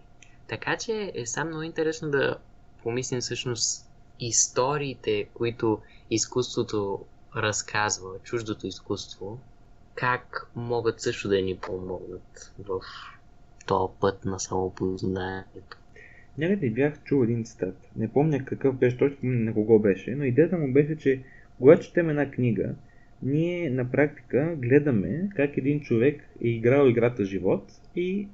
Така 0.48 0.76
че 0.76 1.12
е 1.14 1.26
сам 1.26 1.48
много 1.48 1.62
интересно 1.62 2.10
да 2.10 2.38
помислим 2.82 3.20
всъщност 3.20 3.90
историите, 4.20 5.28
които 5.34 5.80
изкуството 6.10 7.04
разказва 7.36 8.18
чуждото 8.22 8.66
изкуство, 8.66 9.38
как 9.94 10.50
могат 10.54 11.00
също 11.00 11.28
да 11.28 11.42
ни 11.42 11.58
помогнат 11.58 12.52
в 12.58 12.80
този 13.66 13.92
път 14.00 14.24
на 14.24 14.40
самопознанието. 14.40 15.77
Някъде 16.38 16.71
бях 16.71 17.04
чул 17.04 17.25
един 17.25 17.45
цитат. 17.45 17.90
Не 17.97 18.09
помня 18.09 18.45
какъв 18.45 18.76
беше 18.76 18.99
точно, 18.99 19.18
на 19.23 19.54
кого 19.54 19.78
беше, 19.78 20.14
но 20.14 20.25
идеята 20.25 20.59
му 20.59 20.73
беше, 20.73 20.97
че 20.97 21.21
когато 21.59 21.83
четем 21.83 22.11
една 22.11 22.30
книга, 22.30 22.75
ние 23.23 23.71
на 23.71 23.90
практика 23.90 24.54
гледаме 24.59 25.28
как 25.37 25.57
един 25.57 25.80
човек 25.80 26.23
е 26.45 26.49
играл 26.49 26.88
играта 26.88 27.25
живот 27.25 27.73
и 27.97 28.21
е, 28.21 28.26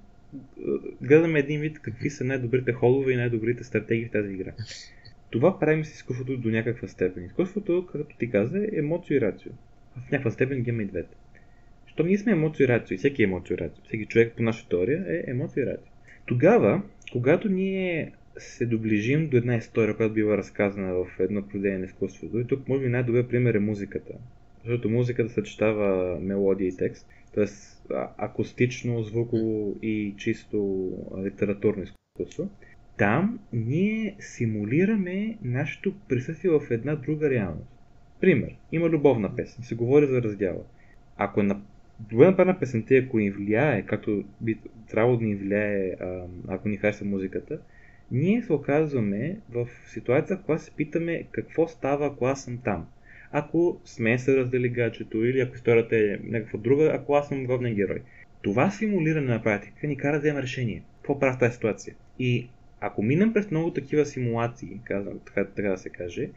гледаме 1.03 1.39
един 1.39 1.61
вид 1.61 1.79
какви 1.79 2.11
са 2.11 2.25
най-добрите 2.25 2.73
холове 2.73 3.13
и 3.13 3.17
най-добрите 3.17 3.65
стратегии 3.65 4.07
в 4.07 4.11
тази 4.11 4.33
игра. 4.33 4.53
Това 5.31 5.59
правим 5.59 5.85
с 5.85 5.95
изкуството 5.95 6.37
до 6.37 6.49
някаква 6.49 6.89
степен. 6.89 7.25
Изкуството, 7.25 7.87
както 7.93 8.17
ти 8.17 8.31
каза, 8.31 8.59
е 8.59 8.79
емоцио 8.79 9.17
и 9.17 9.21
рацио. 9.21 9.53
В 9.97 10.11
някаква 10.11 10.31
степен 10.31 10.63
ги 10.63 10.71
има 10.71 10.83
и 10.83 10.87
двете. 10.87 11.17
Щом 11.87 12.07
ние 12.07 12.19
сме 12.19 12.33
емоцио 12.33 12.65
и 12.65 12.69
рацио, 12.69 12.95
и 12.95 12.99
всеки 12.99 13.23
е 13.23 13.25
емоцио 13.25 13.55
и 13.55 13.59
рацио, 13.59 13.85
всеки 13.85 14.07
човек 14.07 14.33
по 14.37 14.43
наша 14.43 14.69
теория 14.69 15.05
е 15.09 15.31
емоцио 15.31 15.63
и 15.63 15.67
рацио. 15.67 15.93
Тогава, 16.27 16.83
когато 17.14 17.49
ние 17.49 18.12
се 18.38 18.66
доближим 18.66 19.28
до 19.28 19.37
една 19.37 19.56
история, 19.56 19.97
която 19.97 20.14
бива 20.14 20.37
разказана 20.37 20.94
в 20.94 21.06
едно 21.18 21.42
произведение 21.42 21.78
на 21.78 21.85
изкуството, 21.85 22.38
и 22.38 22.47
тук 22.47 22.68
може 22.68 22.83
би 22.83 22.88
най-добър 22.88 23.28
пример 23.28 23.54
е 23.54 23.59
музиката. 23.59 24.12
Защото 24.64 24.90
музиката 24.90 25.33
съчетава 25.33 26.21
мелодия 26.21 26.68
и 26.68 26.76
текст, 26.76 27.09
т.е. 27.35 27.44
акустично, 28.18 29.02
звуково 29.02 29.76
и 29.83 30.14
чисто 30.18 30.90
литературно 31.25 31.83
изкуство 31.83 32.50
там 32.97 33.38
ние 33.52 34.16
симулираме 34.18 35.38
нашето 35.42 35.94
присъствие 36.09 36.50
в 36.50 36.71
една 36.71 36.94
друга 36.94 37.30
реалност. 37.30 37.71
Пример, 38.21 38.56
има 38.73 38.88
любовна 38.88 39.37
песен, 39.37 39.64
се 39.64 39.75
говори 39.75 40.06
за 40.06 40.23
раздяла. 40.23 40.62
Ако 41.16 41.40
е 41.40 41.50
на 42.01 42.07
добре 42.09 42.27
направена 42.27 42.59
песента, 42.59 42.95
ако 42.95 43.19
ни 43.19 43.31
влияе, 43.31 43.83
както 43.83 44.25
би 44.41 44.59
трябвало 44.91 45.17
да 45.17 45.25
ни 45.25 45.35
влияе, 45.35 45.95
ако 46.49 46.69
ни 46.69 46.77
харесва 46.77 47.07
музиката, 47.07 47.59
ние 48.13 48.43
се 48.43 48.53
оказваме 48.53 49.37
в 49.51 49.69
ситуация, 49.87 50.37
в 50.37 50.43
която 50.43 50.63
се 50.63 50.71
питаме 50.71 51.25
какво 51.31 51.69
става, 51.69 52.07
ако 52.07 52.27
аз 52.27 52.45
съм 52.45 52.59
там. 52.65 52.87
Ако 53.33 53.81
сме 53.85 54.19
се 54.19 54.37
раздели 54.37 54.69
гаджето 54.69 55.25
или 55.25 55.41
ако 55.41 55.55
историята 55.55 55.97
е 55.97 56.19
някаква 56.25 56.59
друга, 56.59 56.91
ако 56.95 57.15
аз 57.15 57.29
съм 57.29 57.47
главен 57.47 57.75
герой. 57.75 58.03
Това 58.43 58.71
симулиране 58.71 59.27
на 59.27 59.43
практика 59.43 59.87
ни 59.87 59.97
кара 59.97 60.13
да 60.13 60.19
вземем 60.19 60.43
решение. 60.43 60.83
Какво 60.97 61.19
правя 61.19 61.33
в 61.33 61.39
тази 61.39 61.55
ситуация? 61.55 61.95
И 62.19 62.49
ако 62.81 63.03
минем 63.03 63.33
през 63.33 63.51
много 63.51 63.73
такива 63.73 64.07
симулации, 64.07 64.81
казвам, 64.85 65.19
така, 65.27 65.45
така 65.45 65.69
да 65.69 65.79
се 65.79 65.89
каже, 65.89 66.31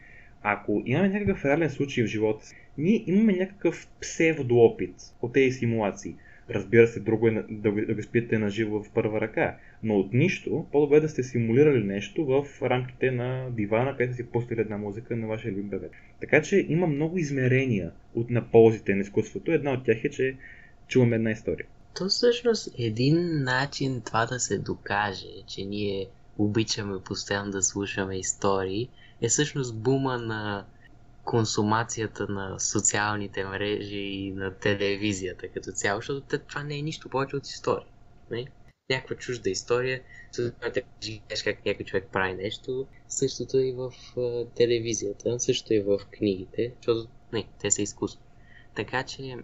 Ако 0.50 0.82
имаме 0.86 1.08
някакъв 1.08 1.44
реален 1.44 1.70
случай 1.70 2.04
в 2.04 2.06
живота 2.06 2.46
си, 2.46 2.56
ние 2.78 3.04
имаме 3.06 3.32
някакъв 3.32 3.88
псевдоопит 4.00 4.94
от 5.22 5.32
тези 5.32 5.58
симулации. 5.58 6.14
Разбира 6.50 6.86
се, 6.86 7.00
друго 7.00 7.28
е 7.28 7.44
да 7.48 7.70
го, 7.70 7.80
да 7.86 7.94
го 7.94 8.02
спитате 8.02 8.38
на 8.38 8.50
живо 8.50 8.82
в 8.82 8.90
първа 8.94 9.20
ръка, 9.20 9.56
но 9.82 9.98
от 9.98 10.12
нищо, 10.12 10.66
по-добре 10.72 11.00
да 11.00 11.08
сте 11.08 11.22
симулирали 11.22 11.84
нещо 11.84 12.26
в 12.26 12.62
рамките 12.62 13.10
на 13.10 13.50
дивана, 13.50 13.96
където 13.96 14.16
си 14.16 14.26
пустили 14.26 14.60
една 14.60 14.78
музика 14.78 15.16
на 15.16 15.26
вашия 15.26 15.52
любим 15.52 15.68
бебе. 15.68 15.88
Така 16.20 16.42
че 16.42 16.66
има 16.68 16.86
много 16.86 17.18
измерения 17.18 17.92
от, 18.14 18.30
на 18.30 18.50
ползите 18.50 18.94
на 18.94 19.00
изкуството. 19.00 19.52
Една 19.52 19.72
от 19.72 19.84
тях 19.84 20.04
е, 20.04 20.10
че 20.10 20.36
чуваме 20.88 21.16
една 21.16 21.30
история. 21.30 21.66
То 21.96 22.08
всъщност 22.08 22.74
един 22.78 23.42
начин 23.42 24.02
това 24.06 24.26
да 24.26 24.40
се 24.40 24.58
докаже, 24.58 25.26
че 25.46 25.64
ние 25.64 26.06
обичаме 26.38 26.94
постоянно 27.04 27.50
да 27.50 27.62
слушаме 27.62 28.18
истории, 28.18 28.88
е 29.22 29.28
всъщност 29.28 29.76
бума 29.76 30.18
на 30.18 30.66
консумацията 31.24 32.26
на 32.28 32.60
социалните 32.60 33.44
мрежи 33.44 33.98
и 33.98 34.30
на 34.32 34.54
телевизията 34.54 35.48
като 35.48 35.72
цяло, 35.72 35.98
защото 35.98 36.38
това 36.38 36.62
не 36.62 36.78
е 36.78 36.82
нищо 36.82 37.08
повече 37.08 37.36
от 37.36 37.46
история. 37.46 37.86
Не? 38.30 38.46
Някаква 38.90 39.16
чужда 39.16 39.50
история, 39.50 40.00
за 40.32 40.50
да 40.50 40.82
живееш 41.02 41.42
как 41.44 41.64
някой 41.64 41.84
човек 41.84 42.08
прави 42.12 42.34
нещо, 42.34 42.86
същото 43.08 43.58
и 43.58 43.72
в 43.72 43.92
телевизията, 44.56 45.40
също 45.40 45.74
и 45.74 45.80
в 45.80 45.98
книгите, 46.10 46.72
защото 46.76 47.10
не, 47.32 47.48
те 47.60 47.70
са 47.70 47.82
изкуство. 47.82 48.22
Така 48.74 49.02
че 49.02 49.36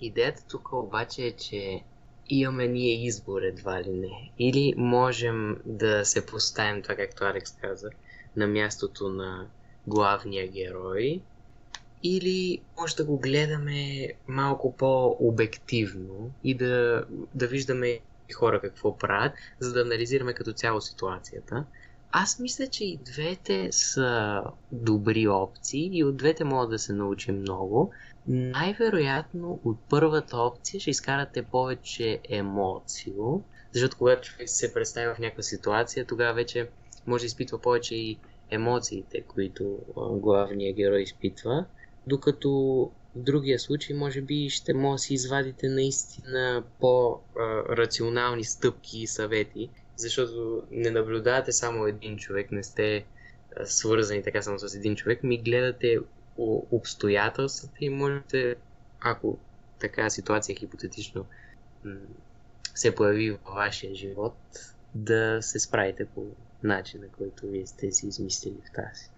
идеята 0.00 0.42
тук 0.48 0.72
обаче 0.72 1.26
е, 1.26 1.32
че 1.32 1.80
имаме 2.28 2.68
ние 2.68 3.06
избор 3.06 3.42
едва 3.42 3.82
ли 3.82 3.90
не. 3.90 4.32
Или 4.38 4.74
можем 4.76 5.56
да 5.64 6.04
се 6.04 6.26
поставим, 6.26 6.82
това 6.82 6.94
както 6.94 7.24
Алекс 7.24 7.52
каза, 7.52 7.90
на 8.36 8.46
мястото 8.46 9.08
на 9.08 9.46
главния 9.86 10.48
герой, 10.48 11.20
или 12.02 12.60
може 12.80 12.96
да 12.96 13.04
го 13.04 13.18
гледаме 13.18 14.08
малко 14.28 14.76
по-обективно 14.76 16.30
и 16.44 16.54
да, 16.54 17.04
да 17.34 17.46
виждаме 17.46 18.00
хора 18.34 18.60
какво 18.60 18.98
правят, 18.98 19.32
за 19.58 19.72
да 19.72 19.80
анализираме 19.80 20.32
като 20.32 20.52
цяло 20.52 20.80
ситуацията. 20.80 21.64
Аз 22.12 22.38
мисля, 22.38 22.66
че 22.66 22.84
и 22.84 22.98
двете 23.04 23.68
са 23.72 24.42
добри 24.72 25.28
опции 25.28 25.90
и 25.92 26.04
от 26.04 26.16
двете 26.16 26.44
могат 26.44 26.70
да 26.70 26.78
се 26.78 26.92
научим 26.92 27.40
много. 27.40 27.92
Най-вероятно 28.26 29.60
от 29.64 29.78
първата 29.88 30.36
опция 30.36 30.80
ще 30.80 30.90
изкарате 30.90 31.42
повече 31.42 32.20
емоцио, 32.28 33.40
защото 33.72 33.96
когато 33.96 34.28
човек 34.28 34.48
се 34.48 34.74
представя 34.74 35.14
в 35.14 35.18
някаква 35.18 35.42
ситуация, 35.42 36.06
тогава 36.06 36.34
вече 36.34 36.68
може 37.06 37.22
да 37.22 37.26
изпитва 37.26 37.58
повече 37.58 37.94
и 37.94 38.18
емоциите, 38.50 39.20
които 39.20 39.78
главният 39.96 40.76
герой 40.76 41.02
изпитва, 41.02 41.64
докато 42.06 42.50
в 43.16 43.18
другия 43.18 43.58
случай 43.58 43.96
може 43.96 44.20
би 44.20 44.50
ще 44.50 44.74
може 44.74 44.92
да 44.92 44.98
си 44.98 45.14
извадите 45.14 45.68
наистина 45.68 46.64
по-рационални 46.80 48.44
стъпки 48.44 48.98
и 48.98 49.06
съвети, 49.06 49.70
защото 49.96 50.62
не 50.70 50.90
наблюдавате 50.90 51.52
само 51.52 51.86
един 51.86 52.16
човек, 52.16 52.52
не 52.52 52.62
сте 52.62 53.04
свързани 53.64 54.22
така 54.22 54.42
само 54.42 54.58
с 54.58 54.74
един 54.74 54.96
човек, 54.96 55.22
ми 55.22 55.42
гледате 55.42 55.98
обстоятелствата 56.70 57.76
и 57.80 57.90
можете, 57.90 58.56
ако 59.00 59.38
така 59.80 60.10
ситуация 60.10 60.56
хипотетично 60.56 61.26
се 62.74 62.94
появи 62.94 63.30
във 63.30 63.40
вашия 63.54 63.94
живот, 63.94 64.36
да 64.94 65.38
се 65.42 65.58
справите 65.58 66.04
по 66.04 66.26
начина, 66.64 67.06
който 67.18 67.46
вие 67.46 67.66
сте 67.66 67.92
си 67.92 68.06
измислили 68.06 68.56
в 68.68 68.72
тази. 68.72 69.10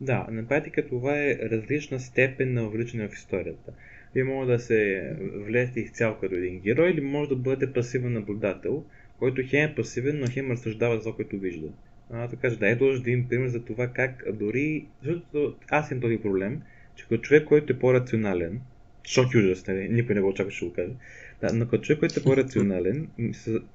Да, 0.00 0.26
на 0.30 0.48
практика 0.48 0.88
това 0.88 1.18
е 1.18 1.38
различна 1.42 2.00
степен 2.00 2.54
на 2.54 2.66
увличане 2.66 3.08
в 3.08 3.12
историята. 3.12 3.72
Вие 4.14 4.24
може 4.24 4.50
да 4.50 4.58
се 4.58 5.10
влезете 5.34 5.80
изцяло 5.80 6.16
като 6.20 6.34
един 6.34 6.60
герой 6.60 6.90
или 6.90 7.00
може 7.00 7.28
да 7.28 7.36
бъдете 7.36 7.72
пасивен 7.72 8.12
наблюдател, 8.12 8.84
който 9.18 9.42
хем 9.46 9.70
е 9.70 9.74
пасивен, 9.74 10.20
но 10.20 10.26
хем 10.30 10.50
разсъждава 10.50 10.96
за 10.96 11.02
това, 11.02 11.16
което 11.16 11.38
вижда. 11.38 11.68
А, 12.10 12.28
така 12.28 12.50
че 12.50 12.58
да, 12.58 12.68
е 12.68 12.74
да 12.74 12.84
един 12.84 13.28
пример 13.28 13.48
за 13.48 13.64
това 13.64 13.88
как 13.88 14.24
дори, 14.32 14.86
защото 15.02 15.56
аз 15.68 15.90
имам 15.90 16.00
този 16.00 16.18
проблем, 16.18 16.62
че 16.94 17.08
като 17.08 17.22
човек, 17.22 17.44
който 17.44 17.72
е 17.72 17.78
по-рационален, 17.78 18.60
шок 19.04 19.34
и 19.34 19.38
ужас, 19.38 19.66
нали? 19.66 19.88
никой 19.88 20.14
не 20.14 20.20
го 20.20 20.28
очаква, 20.28 20.52
ще 20.52 20.66
го 20.66 20.72
кажа, 20.72 20.92
да, 21.40 21.52
но 21.52 21.68
като 21.68 21.82
човек, 21.84 22.00
който 22.00 22.20
е 22.20 22.22
по-рационален, 22.22 23.08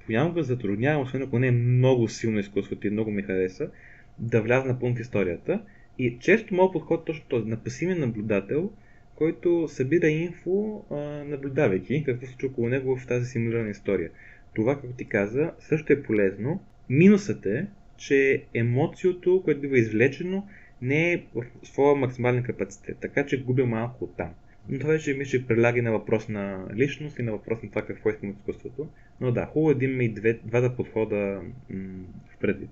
понякога 0.06 0.42
затруднява, 0.42 1.02
освен 1.02 1.22
ако 1.22 1.38
не 1.38 1.46
е 1.46 1.50
много 1.50 2.08
силно 2.08 2.38
изкуството 2.38 2.86
и 2.86 2.90
много 2.90 3.10
ми 3.10 3.22
хареса, 3.22 3.70
да 4.18 4.42
вляза 4.42 4.66
напълно 4.66 4.96
в 4.96 5.00
историята. 5.00 5.62
И 5.98 6.16
често 6.20 6.54
моят 6.54 6.72
подход 6.72 7.04
точно 7.04 7.24
този, 7.28 7.48
на 7.48 7.56
пасивен 7.56 8.00
наблюдател, 8.00 8.70
който 9.14 9.68
събира 9.68 10.08
инфо, 10.08 10.84
наблюдавайки 11.26 12.04
какво 12.04 12.26
се 12.26 12.32
случва 12.32 12.48
около 12.48 12.68
него 12.68 12.96
в 12.96 13.06
тази 13.06 13.26
симулирана 13.26 13.70
история. 13.70 14.10
Това, 14.54 14.74
както 14.74 14.96
ти 14.96 15.04
каза, 15.04 15.52
също 15.58 15.92
е 15.92 16.02
полезно. 16.02 16.60
Минусът 16.88 17.46
е, 17.46 17.66
че 17.96 18.44
емоцията, 18.54 19.30
което 19.44 19.60
бива 19.60 19.78
извлечено, 19.78 20.46
не 20.82 21.12
е 21.12 21.22
в 21.34 21.44
своя 21.62 21.94
максимален 21.94 22.42
капацитет, 22.42 22.96
така 23.00 23.26
че 23.26 23.42
губя 23.42 23.66
малко 23.66 24.04
от 24.04 24.16
там. 24.16 24.30
Но 24.68 24.78
това 24.78 24.92
вече 24.92 25.14
ми 25.14 25.24
ще 25.24 25.46
преляги 25.46 25.82
на 25.82 25.92
въпрос 25.92 26.28
на 26.28 26.66
личност 26.74 27.18
и 27.18 27.22
на 27.22 27.32
въпрос 27.32 27.62
на 27.62 27.68
това 27.68 27.82
какво 27.86 28.10
искам 28.10 28.30
от 28.30 28.36
изкуството. 28.36 28.88
Но 29.20 29.32
да, 29.32 29.46
хубаво 29.46 29.70
е 29.70 29.74
да 29.74 29.84
имаме 29.84 30.04
и 30.04 30.14
две, 30.14 30.40
двата 30.44 30.76
подхода 30.76 31.40
м- 31.70 32.04
в 32.34 32.38
предвид. 32.40 32.70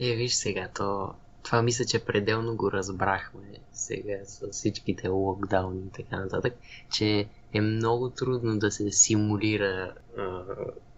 Е, 0.00 0.16
виж 0.16 0.32
сега, 0.34 0.68
то, 0.74 1.14
това 1.42 1.62
мисля, 1.62 1.84
че 1.84 2.04
пределно 2.04 2.56
го 2.56 2.72
разбрахме 2.72 3.40
сега 3.72 4.18
с 4.24 4.50
всичките 4.50 5.08
локдауни 5.08 5.80
и 5.86 5.90
така 5.90 6.16
нататък, 6.16 6.54
че 6.92 7.26
е 7.56 7.60
много 7.60 8.10
трудно 8.10 8.58
да 8.58 8.70
се 8.70 8.92
симулира 8.92 9.94
а, 10.18 10.42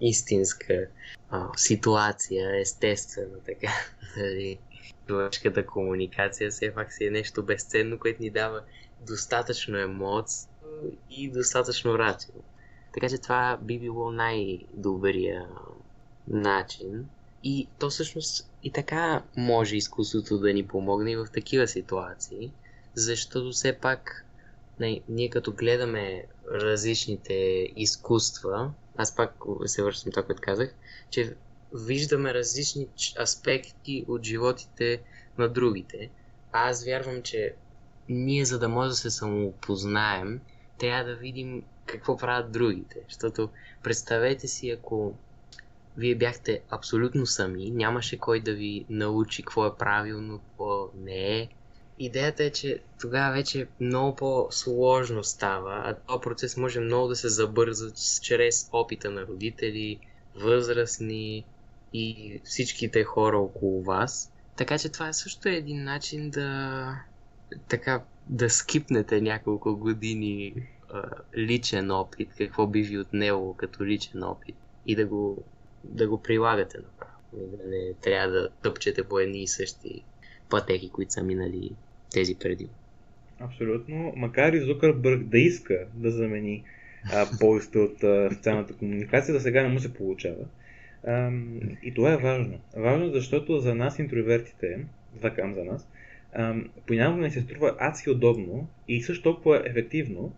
истинска 0.00 0.86
а, 1.30 1.48
ситуация, 1.56 2.60
естествено 2.60 3.38
така. 3.46 3.72
Нали? 4.16 4.58
Човешката 5.06 5.66
комуникация 5.66 6.50
все 6.50 6.74
пак 6.74 6.92
си 6.92 7.04
е 7.04 7.10
нещо 7.10 7.42
безценно, 7.42 7.98
което 7.98 8.22
ни 8.22 8.30
дава 8.30 8.60
достатъчно 9.06 9.78
емоции 9.78 10.48
и 11.10 11.30
достатъчно 11.30 11.98
рацио. 11.98 12.34
Така 12.94 13.08
че 13.08 13.18
това 13.18 13.58
би 13.62 13.78
било 13.78 14.10
най-добрия 14.10 15.46
начин. 16.28 17.08
И 17.44 17.68
то 17.78 17.90
всъщност 17.90 18.50
и 18.62 18.70
така 18.70 19.22
може 19.36 19.76
изкуството 19.76 20.38
да 20.38 20.52
ни 20.52 20.66
помогне 20.66 21.10
и 21.10 21.16
в 21.16 21.26
такива 21.32 21.68
ситуации, 21.68 22.52
защото 22.94 23.50
все 23.50 23.72
пак 23.72 24.24
ние 25.08 25.30
като 25.30 25.52
гледаме 25.52 26.24
различните 26.52 27.34
изкуства, 27.76 28.72
аз 28.96 29.16
пак 29.16 29.34
се 29.66 29.82
връщам 29.82 30.12
това, 30.12 30.26
което 30.26 30.42
казах, 30.42 30.74
че 31.10 31.34
виждаме 31.74 32.34
различни 32.34 32.88
аспекти 33.20 34.04
от 34.08 34.24
животите 34.24 35.00
на 35.38 35.48
другите. 35.48 36.10
Аз 36.52 36.84
вярвам, 36.84 37.22
че 37.22 37.54
ние 38.08 38.44
за 38.44 38.58
да 38.58 38.68
може 38.68 38.88
да 38.88 38.96
се 38.96 39.10
самоопознаем, 39.10 40.40
трябва 40.78 41.04
да 41.04 41.16
видим 41.16 41.62
какво 41.86 42.16
правят 42.16 42.52
другите. 42.52 43.00
Защото 43.08 43.48
представете 43.82 44.48
си, 44.48 44.70
ако 44.70 45.14
вие 45.96 46.14
бяхте 46.14 46.60
абсолютно 46.70 47.26
сами, 47.26 47.70
нямаше 47.70 48.18
кой 48.18 48.40
да 48.40 48.54
ви 48.54 48.86
научи 48.88 49.42
какво 49.42 49.66
е 49.66 49.76
правилно, 49.76 50.38
какво 50.38 50.90
не 50.94 51.38
е. 51.38 51.48
Идеята 51.98 52.44
е, 52.44 52.50
че 52.50 52.80
тогава 53.00 53.32
вече 53.32 53.66
много 53.80 54.16
по-сложно 54.16 55.24
става, 55.24 55.82
а 55.84 55.94
този 55.94 56.20
процес 56.20 56.56
може 56.56 56.80
много 56.80 57.08
да 57.08 57.16
се 57.16 57.28
забърза 57.28 57.92
чрез 58.22 58.68
опита 58.72 59.10
на 59.10 59.26
родители, 59.26 59.98
възрастни 60.34 61.44
и 61.92 62.40
всичките 62.44 63.04
хора 63.04 63.38
около 63.38 63.82
вас. 63.82 64.32
Така 64.56 64.78
че 64.78 64.88
това 64.88 65.08
е 65.08 65.12
също 65.12 65.48
един 65.48 65.84
начин 65.84 66.30
да 66.30 66.90
така 67.68 68.04
да 68.28 68.50
скипнете 68.50 69.20
няколко 69.20 69.76
години 69.76 70.54
а, 70.92 71.02
личен 71.36 71.90
опит, 71.90 72.28
какво 72.38 72.66
би 72.66 72.82
ви 72.82 72.98
отнело 72.98 73.54
като 73.54 73.84
личен 73.84 74.22
опит 74.22 74.56
и 74.86 74.96
да 74.96 75.06
го, 75.06 75.44
да 75.84 76.08
го 76.08 76.22
прилагате 76.22 76.78
направо. 76.78 77.18
Да 77.32 77.68
не 77.68 77.94
трябва 77.94 78.32
да 78.32 78.48
тъпчете 78.62 79.04
по 79.04 79.18
едни 79.18 79.42
и 79.42 79.48
същи 79.48 80.04
пътеки, 80.48 80.90
които 80.90 81.12
са 81.12 81.22
минали 81.22 81.76
тези 82.12 82.34
преди. 82.34 82.66
Абсолютно. 83.40 84.12
Макар 84.16 84.52
и 84.52 84.60
Зукърбърг 84.60 85.22
да 85.22 85.38
иска 85.38 85.86
да 85.94 86.10
замени 86.10 86.64
повечето 87.40 87.78
от 87.78 88.04
а, 88.04 88.30
социалната 88.34 88.74
комуникация, 88.74 89.34
да 89.34 89.40
сега 89.40 89.62
не 89.62 89.68
му 89.68 89.80
се 89.80 89.94
получава. 89.94 90.44
А, 91.06 91.32
и 91.82 91.94
това 91.94 92.12
е 92.12 92.16
важно. 92.16 92.60
Важно, 92.76 93.10
защото 93.12 93.60
за 93.60 93.74
нас, 93.74 93.98
интровертите, 93.98 94.78
това 95.16 95.30
казвам 95.30 95.54
за 95.54 95.64
нас, 95.64 95.88
понякога 96.86 97.22
не 97.22 97.30
се 97.30 97.40
струва 97.40 97.76
адски 97.78 98.10
удобно 98.10 98.68
и 98.88 99.02
също 99.02 99.22
толкова 99.22 99.62
ефективно 99.66 100.32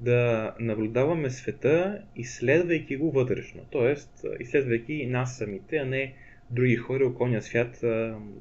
да 0.00 0.54
наблюдаваме 0.60 1.30
света, 1.30 2.02
изследвайки 2.16 2.96
го 2.96 3.10
вътрешно. 3.10 3.60
Тоест, 3.70 4.26
изследвайки 4.40 5.06
нас 5.06 5.36
самите, 5.36 5.76
а 5.76 5.84
не 5.84 6.14
други 6.50 6.76
хора, 6.76 7.06
околния 7.06 7.42
свят, 7.42 7.84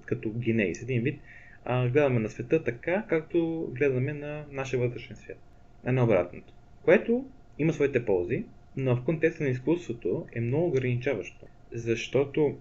като 0.05 0.29
гинеи. 0.29 0.75
С 0.75 0.81
един 0.81 1.01
вид, 1.01 1.19
а, 1.65 1.89
гледаме 1.89 2.19
на 2.19 2.29
света 2.29 2.63
така, 2.63 3.05
както 3.09 3.69
гледаме 3.71 4.13
на 4.13 4.45
нашия 4.51 4.79
вътрешен 4.79 5.15
свят. 5.15 5.37
А 5.85 5.91
не 5.91 6.01
обратното. 6.01 6.53
Което 6.81 7.25
има 7.59 7.73
своите 7.73 8.05
ползи, 8.05 8.45
но 8.77 8.95
в 8.95 9.03
контекста 9.03 9.43
на 9.43 9.49
изкуството 9.49 10.27
е 10.33 10.41
много 10.41 10.67
ограничаващо. 10.67 11.45
Защото 11.71 12.57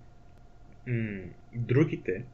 м- 0.87 1.21
другите, 1.55 2.25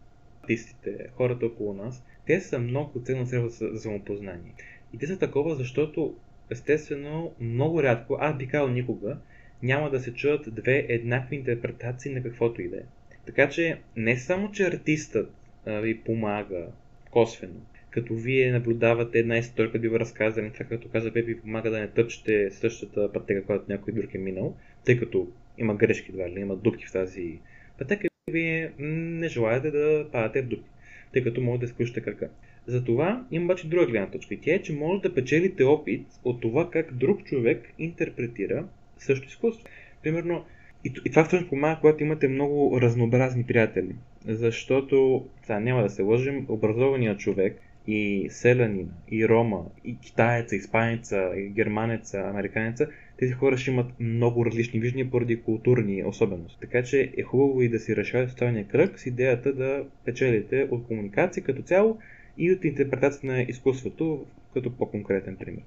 артистите, 0.42 1.09
хората 1.14 1.46
около 1.46 1.74
нас, 1.74 2.04
те 2.26 2.40
са 2.40 2.59
много 2.59 3.02
ценно 3.02 3.26
средство 3.26 3.66
за 3.72 3.81
самопознание. 3.81 4.54
И 4.92 4.98
те 4.98 5.07
са 5.07 5.18
такова, 5.18 5.54
защото 5.54 6.16
естествено 6.50 7.35
много 7.40 7.83
рядко, 7.83 8.16
аз 8.20 8.37
би 8.37 8.48
казал 8.48 8.68
никога, 8.68 9.18
няма 9.62 9.90
да 9.90 10.00
се 10.00 10.14
чуят 10.14 10.54
две 10.54 10.87
еднакви 10.88 11.37
интерпретации 11.37 12.14
на 12.14 12.22
каквото 12.22 12.62
и 12.62 12.68
да 12.68 12.76
е. 12.76 12.83
Така 13.26 13.48
че 13.48 13.81
не 13.96 14.16
само, 14.16 14.52
че 14.52 14.66
артистът 14.66 15.35
ви 15.68 16.00
помага 16.00 16.66
косвено, 17.11 17.61
като 17.90 18.14
вие 18.14 18.52
наблюдавате 18.52 19.18
една 19.18 19.38
история, 19.38 19.72
като 19.72 19.83
ви 19.83 19.88
го 19.88 20.00
разказали, 20.00 20.52
това 20.52 20.66
като 20.66 20.88
каза 20.88 21.12
Пепи, 21.12 21.40
помага 21.40 21.70
да 21.70 21.81
не 21.81 21.88
тъпчете 21.88 22.50
същата 22.50 23.12
пътека, 23.12 23.44
която 23.44 23.64
някой 23.68 23.94
друг 23.94 24.14
е 24.14 24.18
минал, 24.18 24.57
тъй 24.85 24.98
като 24.98 25.28
има 25.59 25.74
грешки, 25.74 26.12
това 26.12 26.31
ли, 26.31 26.40
има 26.40 26.57
дупки 26.57 26.87
в 26.87 26.92
тази 26.92 27.38
пътека 27.78 28.09
вие 28.31 28.72
не 28.78 29.28
желаете 29.28 29.70
да 29.70 30.07
падате 30.12 30.42
в 30.42 30.46
дупки, 30.46 30.70
тъй 31.12 31.24
като 31.24 31.40
може 31.40 31.61
да 31.61 31.66
изключите 31.66 32.00
крака. 32.00 32.31
Затова 32.66 33.26
има 33.31 33.44
обаче 33.44 33.68
друга 33.68 33.87
гледна 33.87 34.11
точка 34.11 34.35
и 34.35 34.40
тя 34.40 34.54
е, 34.54 34.62
че 34.62 34.72
може 34.72 35.02
да 35.02 35.14
печелите 35.14 35.64
опит 35.64 36.07
от 36.24 36.40
това 36.40 36.70
как 36.70 36.94
друг 36.94 37.24
човек 37.24 37.72
интерпретира 37.78 38.68
също 38.98 39.28
изкуство. 39.28 39.68
Примерно, 40.02 40.44
и, 40.85 40.93
и 41.05 41.11
това 41.11 41.25
всъщност 41.25 41.51
помага, 41.51 41.81
когато 41.81 42.03
имате 42.03 42.29
много 42.29 42.81
разнообразни 42.81 43.45
приятели. 43.45 43.95
Защото, 44.25 45.27
сега 45.43 45.61
няма 45.61 45.83
да 45.83 45.91
се 45.91 46.03
лъжим, 46.03 46.47
образованият 46.49 47.19
човек 47.19 47.61
и 47.87 48.27
селянина, 48.31 48.88
и 49.11 49.29
рома, 49.29 49.64
и 49.85 49.99
китаеца, 49.99 50.57
испанеца, 50.57 51.31
и 51.37 51.49
германеца, 51.49 52.19
американеца, 52.19 52.88
тези 53.19 53.33
хора 53.33 53.57
ще 53.57 53.71
имат 53.71 54.01
много 54.01 54.47
различни 54.47 54.81
виждания 54.81 55.11
поради 55.11 55.43
културни 55.43 56.05
особености. 56.05 56.61
Така 56.61 56.83
че 56.83 57.12
е 57.17 57.23
хубаво 57.23 57.62
и 57.62 57.69
да 57.69 57.79
си 57.79 57.97
решавате 57.97 58.31
социалния 58.31 58.69
кръг 58.69 59.01
с 59.01 59.07
идеята 59.07 59.53
да 59.53 59.85
печелите 60.05 60.69
от 60.71 60.87
комуникация 60.87 61.45
като 61.45 61.62
цяло 61.62 61.99
и 62.38 62.53
от 62.53 62.64
интерпретация 62.64 63.33
на 63.33 63.43
изкуството 63.43 64.27
като 64.55 64.77
по-конкретен 64.77 65.37
пример. 65.37 65.62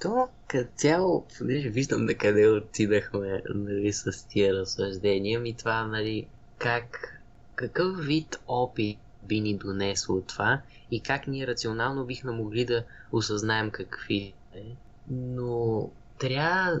То 0.00 0.28
като 0.48 0.70
цяло, 0.76 1.26
понеже 1.38 1.68
виждам 1.68 2.04
на 2.04 2.14
къде 2.14 2.48
отидахме 2.48 3.42
нали, 3.54 3.92
с 3.92 4.28
тия 4.28 4.54
разсъждения, 4.54 5.40
ми 5.40 5.54
това, 5.54 5.86
нали, 5.86 6.26
как, 6.58 7.20
какъв 7.54 8.06
вид 8.06 8.40
опит 8.48 8.98
би 9.22 9.40
ни 9.40 9.56
донесло 9.56 10.20
това 10.20 10.60
и 10.90 11.00
как 11.00 11.26
ние 11.26 11.46
рационално 11.46 12.04
бихме 12.04 12.32
могли 12.32 12.64
да 12.64 12.84
осъзнаем 13.12 13.70
какви 13.70 14.34
е. 14.54 14.62
Но 15.10 15.90
трябва 16.18 16.80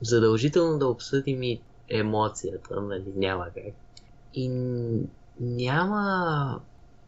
задължително 0.00 0.78
да 0.78 0.86
обсъдим 0.86 1.42
и 1.42 1.60
емоцията, 1.88 2.80
нали, 2.80 3.12
няма 3.16 3.46
как. 3.54 3.74
И 4.34 4.48
няма 5.40 6.60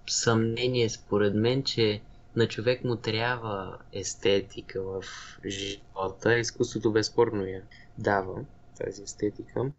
съмнение 0.07 0.89
според 0.89 1.35
мен, 1.35 1.63
че 1.63 2.01
на 2.37 2.49
човек 2.49 2.85
му 2.85 2.97
трябва 2.97 3.79
естетика 3.93 4.83
в 4.83 5.03
живота. 5.47 6.39
Изкуството 6.39 6.93
безспорно 6.93 7.45
я 7.45 7.63
дава 7.99 8.45
тази 8.79 9.03
естетика. 9.03 9.73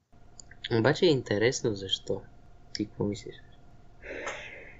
Обаче 0.79 1.05
е 1.05 1.09
интересно 1.09 1.73
защо. 1.73 2.21
Ти 2.73 2.85
какво 2.85 3.03
мислиш? 3.03 3.35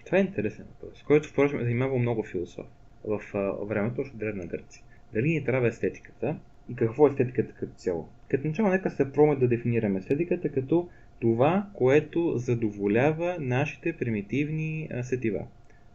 Това 0.06 0.18
е 0.18 0.22
интересен 0.22 0.66
въпрос, 0.66 1.04
който 1.04 1.30
впрочем 1.30 1.60
е 1.60 1.64
занимава 1.64 1.98
много 1.98 2.24
философ 2.24 2.66
в 3.04 3.22
а, 3.34 3.66
времето 3.66 4.02
още 4.02 4.18
древна 4.18 4.46
Гърция. 4.46 4.84
Дали 5.14 5.30
ни 5.30 5.46
трябва 5.46 5.68
естетиката 5.68 6.36
и 6.70 6.76
какво 6.76 7.08
е 7.08 7.10
естетиката 7.10 7.54
като 7.54 7.74
цяло? 7.76 8.10
Като 8.30 8.48
начало 8.48 8.70
нека 8.70 8.92
се 8.92 9.12
пробваме 9.12 9.40
да 9.40 9.48
дефинираме 9.48 10.00
естетиката 10.00 10.50
като 10.50 10.90
това, 11.20 11.68
което 11.74 12.38
задоволява 12.38 13.38
нашите 13.40 13.98
примитивни 13.98 14.90
сетива 15.04 15.46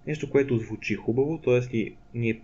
нещо, 0.07 0.31
което 0.31 0.59
звучи 0.59 0.95
хубаво, 0.95 1.39
т.е. 1.39 1.93
ни 2.15 2.31
е 2.31 2.41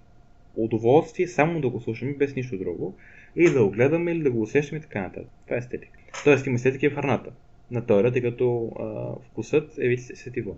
удоволствие 0.56 1.28
само 1.28 1.60
да 1.60 1.68
го 1.68 1.80
слушаме 1.80 2.14
без 2.14 2.36
нищо 2.36 2.58
друго, 2.58 2.94
или 3.36 3.50
да 3.50 3.64
го 3.64 3.70
гледаме, 3.70 4.12
или 4.12 4.22
да 4.22 4.30
го 4.30 4.42
усещаме 4.42 4.78
и 4.78 4.82
така 4.82 5.02
нататък. 5.02 5.28
Това 5.44 5.56
е 5.56 5.58
естетика. 5.58 5.98
Тоест 6.24 6.46
има 6.46 6.54
естетика 6.54 6.90
в 6.90 6.94
храната. 6.94 7.30
На 7.70 7.86
теория, 7.86 8.12
тъй 8.12 8.22
като 8.22 8.72
а, 8.80 9.14
вкусът 9.30 9.78
е 9.78 9.88
вид 9.88 10.00
сетиво. 10.00 10.56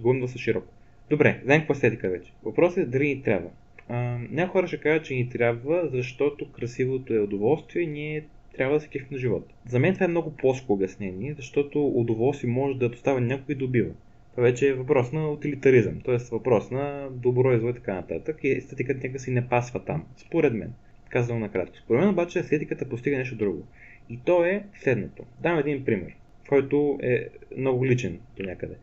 Говорим 0.00 0.20
доста 0.20 0.38
широко. 0.38 0.66
Добре, 1.10 1.40
знаем 1.44 1.60
какво 1.60 1.72
е 1.72 1.76
естетика 1.76 2.08
вече. 2.08 2.32
Въпросът 2.42 2.78
е 2.78 2.86
дали 2.86 3.08
ни 3.08 3.22
трябва. 3.22 3.50
А, 3.88 4.18
някои 4.30 4.52
хора 4.52 4.66
ще 4.66 4.80
кажат, 4.80 5.04
че 5.04 5.14
ни 5.14 5.28
трябва, 5.28 5.88
защото 5.92 6.52
красивото 6.52 7.14
е 7.14 7.18
удоволствие 7.18 7.82
и 7.82 7.86
ние 7.86 8.24
трябва 8.56 8.74
да 8.74 8.80
се 8.80 8.88
кефим 8.88 9.08
на 9.10 9.18
живота. 9.18 9.54
За 9.68 9.78
мен 9.78 9.94
това 9.94 10.04
е 10.04 10.08
много 10.08 10.36
плоско 10.36 10.72
обяснение, 10.72 11.34
защото 11.34 11.86
удоволствие 11.86 12.50
може 12.50 12.78
да 12.78 12.88
доставя 12.88 13.20
някой 13.20 13.52
и 13.52 13.58
добива. 13.58 13.90
Това 14.34 14.42
вече 14.42 14.68
е 14.68 14.74
въпрос 14.74 15.12
на 15.12 15.30
утилитаризъм, 15.30 16.00
т.е. 16.00 16.16
въпрос 16.32 16.70
на 16.70 17.08
добро 17.10 17.52
и 17.52 17.58
зло 17.58 17.68
и 17.68 17.74
така 17.74 17.94
нататък. 17.94 18.36
И 18.42 18.50
естетиката 18.50 19.06
някак 19.06 19.20
си 19.20 19.30
не 19.30 19.48
пасва 19.48 19.84
там, 19.84 20.06
според 20.16 20.54
мен. 20.54 20.72
Казвам 21.08 21.40
накратко. 21.40 21.76
Според 21.76 22.00
мен 22.00 22.10
обаче 22.10 22.38
естетиката 22.38 22.88
постига 22.88 23.16
нещо 23.16 23.36
друго. 23.36 23.66
И 24.10 24.18
то 24.24 24.44
е 24.44 24.64
следното. 24.82 25.24
Дам 25.40 25.58
един 25.58 25.84
пример, 25.84 26.16
който 26.48 26.98
е 27.02 27.28
много 27.56 27.86
личен 27.86 28.18
до 28.36 28.42
някъде. 28.42 28.74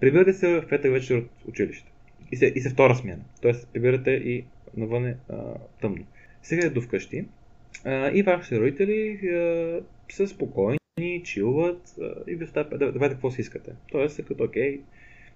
Прибирате 0.00 0.32
се 0.32 0.60
в 0.60 0.68
петък 0.68 0.92
вечер 0.92 1.16
от 1.16 1.28
училище. 1.48 1.92
И 2.32 2.36
се, 2.36 2.46
и 2.46 2.60
се 2.60 2.70
втора 2.70 2.94
смяна. 2.94 3.22
Тоест, 3.40 3.68
прибирате 3.72 4.10
и 4.10 4.44
навън 4.76 5.06
е 5.06 5.16
а, 5.28 5.54
тъмно. 5.80 6.04
Сега 6.42 6.66
е 6.66 6.70
до 6.70 6.80
вкъщи 6.80 7.24
а, 7.84 8.10
и 8.10 8.22
вашите 8.22 8.60
родители 8.60 9.28
а, 9.28 9.80
са 10.08 10.28
спокойни 10.28 10.78
ни 10.98 11.22
чилват 11.24 11.94
и 12.26 12.34
ви 12.34 12.44
оставят, 12.44 12.78
да, 12.78 12.92
давайте 12.92 13.14
какво 13.14 13.30
си 13.30 13.40
искате. 13.40 13.72
Тоест, 13.92 14.24
като 14.24 14.44
окей, 14.44 14.80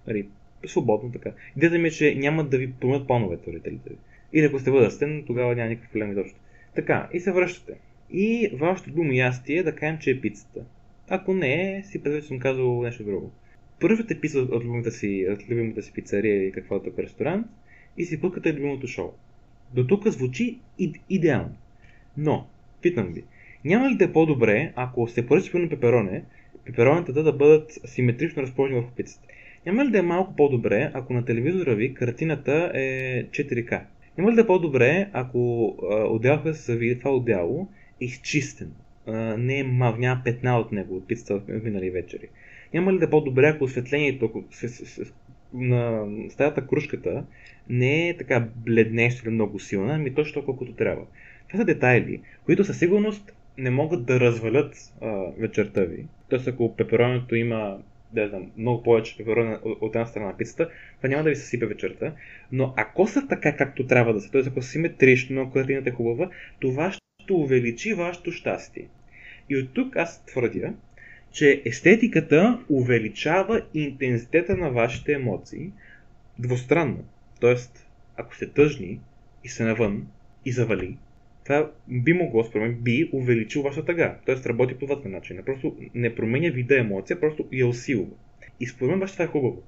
нали, 0.07 0.27
свободно 0.67 1.11
така. 1.11 1.31
Идеята 1.57 1.77
ми 1.77 1.87
е, 1.87 1.91
че 1.91 2.15
няма 2.15 2.43
да 2.43 2.57
ви 2.57 2.73
променят 2.73 3.07
плановете 3.07 3.47
родителите 3.47 3.89
ви. 3.89 3.95
Или 4.33 4.45
ако 4.45 4.59
сте 4.59 4.71
възрастен, 4.71 5.23
тогава 5.27 5.55
няма 5.55 5.69
никакъв 5.69 5.91
проблем 5.91 6.11
изобщо. 6.11 6.39
Така, 6.75 7.09
и 7.13 7.19
се 7.19 7.31
връщате. 7.31 7.73
И 8.11 8.49
вашето 8.53 8.89
любимо 8.89 9.13
ястие 9.13 9.57
е 9.57 9.63
да 9.63 9.75
кажем, 9.75 9.97
че 9.99 10.11
е 10.11 10.21
пицата. 10.21 10.65
Ако 11.09 11.33
не, 11.33 11.83
си 11.85 11.93
представете, 11.93 12.21
че 12.21 12.27
съм 12.27 12.39
казал 12.39 12.81
нещо 12.81 13.03
друго. 13.03 13.31
Първата 13.79 14.19
пица 14.21 14.39
от 14.39 14.63
любимата 14.63 14.91
си, 14.91 15.27
от 15.29 15.49
любимата 15.49 15.81
си 15.81 15.93
пицария 15.93 16.35
или 16.35 16.51
каквото 16.51 16.89
е 16.97 17.03
ресторант 17.03 17.47
и 17.97 18.05
си 18.05 18.21
пускате 18.21 18.53
любимото 18.53 18.87
шоу. 18.87 19.11
До 19.73 19.87
тук 19.87 20.07
звучи 20.07 20.59
идеално. 21.09 21.55
Но, 22.17 22.47
питам 22.81 23.13
ви, 23.13 23.23
няма 23.65 23.89
ли 23.89 23.95
да 23.95 24.05
е 24.05 24.13
по-добре, 24.13 24.73
ако 24.75 25.07
се 25.07 25.27
поръча 25.27 25.51
пълно 25.51 25.69
пепероне, 25.69 26.23
пеперонетата 26.65 27.23
да 27.23 27.33
бъдат 27.33 27.71
симетрично 27.85 28.41
разположени 28.41 28.79
върху 28.79 28.95
пицата? 28.95 29.27
Няма 29.67 29.85
ли 29.85 29.91
да 29.91 29.99
е 29.99 30.01
малко 30.01 30.35
по-добре, 30.35 30.91
ако 30.93 31.13
на 31.13 31.25
телевизора 31.25 31.75
ви 31.75 31.93
картината 31.93 32.71
е 32.73 33.25
4K? 33.25 33.81
Няма 34.17 34.31
ли 34.31 34.35
да 34.35 34.41
е 34.41 34.47
по-добре, 34.47 35.09
ако 35.13 35.67
отделът 36.09 36.57
се 36.57 36.77
види 36.77 36.99
това 36.99 37.11
отдяло 37.15 37.67
е 38.01 38.05
изчистен? 38.05 38.71
не 39.37 39.59
е 39.59 39.63
мав, 39.63 39.97
няма 39.97 40.21
петна 40.25 40.59
от 40.59 40.71
него 40.71 40.95
от 40.95 41.07
пицата 41.07 41.39
в 41.39 41.63
минали 41.63 41.89
вечери. 41.89 42.27
Няма 42.73 42.93
ли 42.93 42.99
да 42.99 43.05
е 43.05 43.09
по-добре, 43.09 43.47
ако 43.47 43.63
осветлението 43.63 44.43
на 45.53 46.05
стаята 46.29 46.67
кружката 46.67 47.23
не 47.69 48.09
е 48.09 48.17
така 48.17 48.47
бледнеща 48.55 49.21
или 49.25 49.33
много 49.33 49.59
силна, 49.59 49.95
ами 49.95 50.13
точно 50.13 50.45
колкото 50.45 50.73
трябва. 50.73 51.05
Това 51.47 51.59
са 51.59 51.65
детайли, 51.65 52.21
които 52.45 52.63
със 52.63 52.79
сигурност 52.79 53.31
не 53.57 53.69
могат 53.69 54.05
да 54.05 54.19
развалят 54.19 54.93
а, 55.01 55.07
вечерта 55.37 55.81
ви. 55.81 56.05
Тоест 56.29 56.47
ако 56.47 56.75
пепероното 56.75 57.35
има 57.35 57.77
да 58.11 58.27
знам, 58.29 58.51
много 58.57 58.83
повече 58.83 59.17
пеперони 59.17 59.55
от 59.63 59.95
една 59.95 60.05
страна 60.05 60.27
на 60.27 60.37
пицата, 60.37 60.69
това 60.97 61.09
няма 61.09 61.23
да 61.23 61.29
ви 61.29 61.35
се 61.35 61.47
сипе 61.47 61.65
вечерта. 61.65 62.13
Но 62.51 62.73
ако 62.77 63.07
са 63.07 63.27
така 63.27 63.55
както 63.55 63.87
трябва 63.87 64.13
да 64.13 64.21
са, 64.21 64.31
т.е. 64.31 64.41
ако 64.47 64.61
са 64.61 64.69
симетрично, 64.69 65.41
ако 65.41 65.51
картината 65.51 65.89
е 65.89 65.93
хубава, 65.93 66.29
това 66.59 66.91
ще 66.91 67.33
увеличи 67.33 67.93
вашето 67.93 68.31
щастие. 68.31 68.87
И 69.49 69.57
от 69.57 69.73
тук 69.73 69.95
аз 69.95 70.25
твърдя, 70.25 70.73
че 71.31 71.61
естетиката 71.65 72.59
увеличава 72.69 73.61
интензитета 73.73 74.57
на 74.57 74.69
вашите 74.69 75.13
емоции 75.13 75.71
двустранно. 76.39 77.05
Тоест, 77.39 77.87
ако 78.17 78.35
сте 78.35 78.49
тъжни 78.49 78.99
и 79.43 79.49
се 79.49 79.63
навън 79.63 80.07
и 80.45 80.51
завали, 80.51 80.97
това 81.47 81.71
би 81.87 82.13
могло, 82.13 82.43
според 82.43 82.67
мен, 82.67 82.77
би 82.81 83.09
увеличил 83.13 83.61
вашата 83.61 83.85
тъга. 83.85 84.17
Тоест 84.25 84.45
работи 84.45 84.73
по 84.73 84.85
двата 84.85 85.09
начина. 85.09 85.43
Просто 85.43 85.75
не 85.95 86.15
променя 86.15 86.49
вида 86.49 86.79
емоция, 86.79 87.19
просто 87.19 87.47
я 87.51 87.67
усилва. 87.67 88.07
И 88.59 88.67
според 88.67 88.97
мен 88.97 89.07
това 89.07 89.25
е 89.25 89.27
хубаво. 89.27 89.63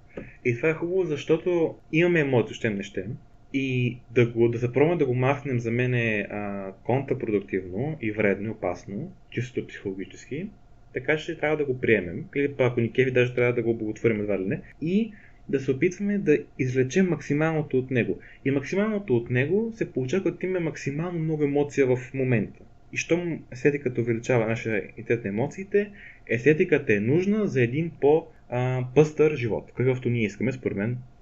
И 0.46 0.56
това 0.56 0.70
е 0.70 0.74
хубаво, 0.74 1.04
защото 1.04 1.76
имаме 1.92 2.20
емоции, 2.20 2.56
ще 2.56 2.70
не 2.70 2.84
ще. 2.84 3.06
И 3.54 3.98
да, 4.12 4.28
го, 4.28 4.50
да 4.50 4.58
запробваме 4.58 4.98
да 4.98 5.06
го 5.06 5.13
махнем 5.13 5.60
за 5.60 5.72
мен 5.72 5.94
е 5.94 6.28
а, 6.30 6.72
контрапродуктивно 6.84 7.98
и 8.02 8.12
вредно 8.12 8.48
и 8.48 8.52
опасно, 8.52 9.12
чисто 9.32 9.68
психологически. 9.68 10.50
Така 10.94 11.18
че 11.18 11.38
трябва 11.38 11.58
да 11.58 11.65
го 11.65 11.80
приемем. 11.80 12.26
Или 12.36 12.54
пък 12.54 12.72
ако 12.72 12.80
ни 12.80 12.92
кеви, 12.92 13.12
даже 13.12 13.36
трябва 13.36 13.54
да 13.54 13.63
го 13.63 13.74
благотворим 13.74 14.20
едва 14.20 14.39
ли 14.39 14.46
не. 14.46 14.62
И 14.82 15.13
да 15.49 15.59
се 15.59 15.71
опитваме 15.71 16.17
да 16.17 16.38
извлечем 16.59 17.09
максималното 17.09 17.77
от 17.77 17.91
него. 17.91 18.19
И 18.45 18.51
максималното 18.51 19.17
от 19.17 19.29
него 19.29 19.73
се 19.75 19.91
получава, 19.91 20.23
като 20.23 20.45
имаме 20.45 20.59
максимално 20.59 21.19
много 21.19 21.43
емоция 21.43 21.95
в 21.95 22.13
момента. 22.13 22.59
И 22.93 22.97
щом 22.97 23.39
естетиката 23.51 24.01
увеличава 24.01 24.47
нашия 24.47 24.83
интелект 24.97 25.23
на 25.23 25.29
емоциите, 25.29 25.91
естетиката 26.27 26.93
е 26.93 26.99
нужна 26.99 27.47
за 27.47 27.62
един 27.62 27.91
по-пъстър 28.01 29.35
живот, 29.35 29.71
какъвто 29.77 30.09
ние 30.09 30.25
искаме, 30.25 30.51
според 30.51 30.77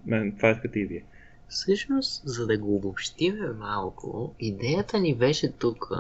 мен 0.06 0.34
това 0.38 0.52
искате 0.52 0.80
и 0.80 0.86
вие. 0.86 1.04
Всъщност, 1.50 2.22
за 2.26 2.48
да 2.48 2.58
го 2.58 2.76
обобщиме 2.76 3.48
малко, 3.60 4.34
идеята 4.40 5.00
ни 5.00 5.16
беше 5.16 5.52
тук, 5.52 5.92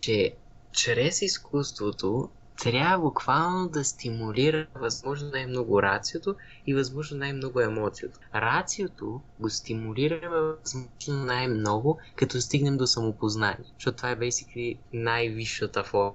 че 0.00 0.32
чрез 0.72 1.22
изкуството 1.22 2.28
трябва 2.62 2.98
буквално 2.98 3.68
да 3.68 3.84
стимулира 3.84 4.66
възможно 4.74 5.30
най-много 5.30 5.82
рациото 5.82 6.34
и 6.66 6.74
възможно 6.74 7.18
най-много 7.18 7.60
емоцията. 7.60 8.18
Рациото 8.34 9.20
го 9.40 9.50
стимулираме 9.50 10.36
възможно 10.36 11.24
най-много, 11.24 11.98
като 12.16 12.40
стигнем 12.40 12.76
до 12.76 12.86
самопознание, 12.86 13.64
защото 13.74 13.96
това 13.96 14.10
е 14.10 14.16
basically 14.16 14.76
най-висшата 14.92 15.84
форма. 15.84 16.14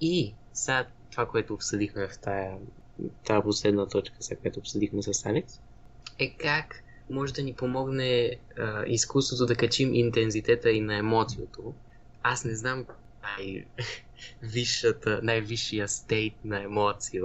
И 0.00 0.34
сега 0.52 0.86
това, 1.10 1.26
което 1.26 1.54
обсъдихме 1.54 2.08
в 2.08 2.18
тая, 2.18 2.56
тая 3.26 3.42
последна 3.42 3.86
точка, 3.86 4.16
сега, 4.20 4.40
която 4.40 4.58
обсъдихме 4.58 5.02
с 5.02 5.26
Алекс, 5.26 5.60
е 6.18 6.30
как 6.30 6.82
може 7.10 7.32
да 7.32 7.42
ни 7.42 7.54
помогне 7.54 8.36
а, 8.58 8.84
изкуството 8.86 9.46
да 9.46 9.54
качим 9.56 9.94
интензитета 9.94 10.70
и 10.70 10.80
на 10.80 10.96
емоцията. 10.96 11.60
Аз 12.22 12.44
не 12.44 12.54
знам 12.54 12.84
най- 13.22 13.64
висшата, 14.42 15.20
най-висшия 15.22 15.88
стейт 15.88 16.34
на 16.44 16.62
емоция. 16.62 17.22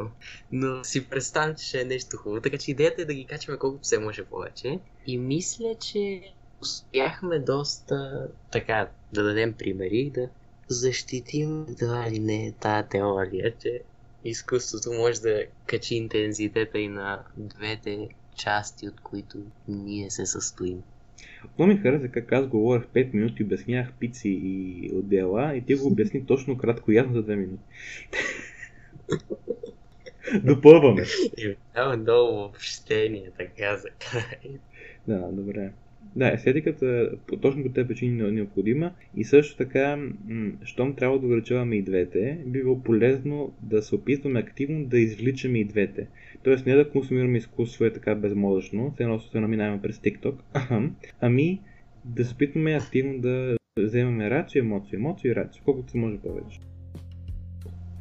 Но 0.52 0.84
си 0.84 1.10
представям, 1.10 1.56
че 1.56 1.66
ще 1.66 1.82
е 1.82 1.86
нещо 1.86 2.18
хубаво. 2.18 2.42
Така 2.42 2.58
че 2.58 2.72
идеята 2.72 3.02
е 3.02 3.06
да 3.06 3.14
ги 3.14 3.26
качваме 3.26 3.60
колкото 3.60 3.88
се 3.88 4.00
може 4.00 4.26
повече. 4.26 4.80
И 5.06 5.18
мисля, 5.18 5.76
че 5.82 6.22
успяхме 6.62 7.40
доста 7.40 8.28
така 8.52 8.92
да 9.14 9.24
дадем 9.24 9.54
примери, 9.54 10.12
да 10.14 10.30
защитим 10.68 11.66
това 11.80 12.08
или 12.08 12.20
не 12.20 12.54
тази 12.60 12.90
теория, 12.90 13.58
че 13.58 13.82
изкуството 14.24 14.94
може 14.94 15.22
да 15.22 15.44
качи 15.66 15.96
интензитета 15.96 16.80
и 16.80 16.88
на 16.88 17.24
двете 17.38 18.10
части, 18.38 18.88
от 18.88 19.00
които 19.02 19.38
ние 19.68 20.12
се 20.12 20.26
състоим. 20.26 20.84
Много 21.58 21.72
ми 21.72 21.78
хареса 21.78 22.08
как 22.08 22.32
аз 22.32 22.48
говорех 22.48 22.84
5 22.84 23.14
минути, 23.14 23.44
обяснявах 23.44 23.94
пици 24.00 24.30
и 24.44 24.92
отдела 24.94 25.56
и 25.56 25.62
ти 25.62 25.76
го 25.76 25.88
обясни 25.88 26.26
точно 26.26 26.58
кратко 26.58 26.92
и 26.92 26.96
ясно 26.96 27.14
за 27.14 27.24
2 27.24 27.36
минути. 27.36 27.64
Допълваме. 30.44 31.04
Няма 31.76 31.98
много 31.98 32.44
общение, 32.44 33.32
така 33.38 33.78
за 33.78 33.90
край. 33.90 34.60
Да, 35.08 35.28
добре. 35.32 35.72
Да, 36.16 36.32
естетиката 36.34 37.12
точно 37.42 37.64
по 37.64 37.70
тези 37.70 37.88
причини 37.88 38.28
е 38.28 38.32
необходима 38.32 38.92
и 39.16 39.24
също 39.24 39.58
така, 39.58 40.00
щом 40.64 40.96
трябва 40.96 41.20
да 41.20 41.26
увеличаваме 41.26 41.76
и 41.76 41.82
двете, 41.82 42.40
би 42.46 42.62
било 42.62 42.84
полезно 42.84 43.54
да 43.62 43.82
се 43.82 43.96
опитваме 43.96 44.40
активно 44.40 44.86
да 44.86 45.00
извличаме 45.00 45.60
и 45.60 45.66
двете. 45.66 46.08
Тоест 46.44 46.66
не 46.66 46.76
да 46.76 46.90
консумираме 46.90 47.38
изкуство 47.38 47.86
е 47.86 47.94
така 47.94 48.16
безмозъчно, 48.16 48.92
все 48.92 49.04
едно 49.04 49.20
се 49.20 49.40
наминаваме 49.40 49.82
през 49.82 49.98
TikTok, 49.98 50.36
ами 51.22 51.62
да 52.06 52.26
се 52.26 52.34
опитваме 52.34 52.76
активно 52.76 53.20
да 53.20 53.58
вземаме 53.80 54.30
рацио, 54.30 54.60
емоция, 54.60 54.98
емоция 54.98 55.32
и 55.32 55.36
рацио, 55.36 55.64
колкото 55.66 55.92
се 55.92 55.98
може 55.98 56.18
повече. 56.18 56.60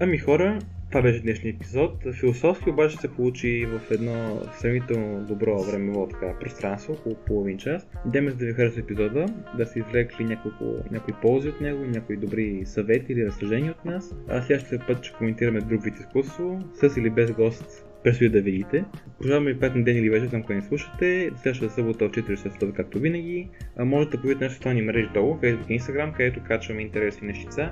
Ами 0.00 0.18
хора, 0.18 0.58
това 0.94 1.02
беше 1.02 1.20
днешния 1.20 1.50
епизод. 1.50 1.92
Философски 2.20 2.70
обаче 2.70 2.96
се 2.96 3.08
получи 3.08 3.66
в 3.66 3.90
едно 3.90 4.40
сравнително 4.58 5.26
добро 5.26 5.62
времево 5.62 6.08
така, 6.10 6.38
пространство, 6.40 6.92
около 6.92 7.14
половин 7.14 7.58
час. 7.58 7.86
Идеме 8.06 8.30
да 8.30 8.46
ви 8.46 8.52
хареса 8.52 8.80
епизода, 8.80 9.26
да 9.56 9.66
се 9.66 9.78
извлекли 9.78 10.24
няколко, 10.24 10.64
някои 10.90 11.14
ползи 11.22 11.48
от 11.48 11.60
него, 11.60 11.84
някои 11.84 12.16
добри 12.16 12.62
съвети 12.64 13.12
или 13.12 13.26
разсъждения 13.26 13.72
от 13.72 13.84
нас. 13.84 14.14
А 14.28 14.42
следващия 14.42 14.86
път 14.86 15.04
ще 15.04 15.16
коментираме 15.16 15.60
друг 15.60 15.84
вид 15.84 15.94
изкуство, 15.96 16.60
с 16.74 16.96
или 16.96 17.10
без 17.10 17.32
гост 17.32 17.86
предстои 18.04 18.28
да 18.28 18.40
видите. 18.40 18.84
Пожелавам 19.18 19.44
ви 19.44 19.58
приятен 19.58 19.84
ден 19.84 19.96
или 19.96 20.10
вечер 20.10 20.26
там, 20.26 20.42
когато 20.42 20.56
ни 20.56 20.62
слушате. 20.62 21.30
Следващата 21.36 21.72
събота 21.72 22.08
в 22.08 22.10
4 22.10 22.42
часа, 22.42 22.72
както 22.76 22.98
винаги. 22.98 23.48
А, 23.76 23.84
може 23.84 24.08
да 24.08 24.16
погледнете 24.16 24.44
нашите 24.44 24.56
социални 24.56 24.82
мрежи 24.82 25.08
долу, 25.14 25.34
Facebook 25.34 25.70
и 25.70 25.80
Instagram, 25.80 26.12
където 26.12 26.40
качваме 26.44 26.82
интересни 26.82 27.26
нещица 27.26 27.70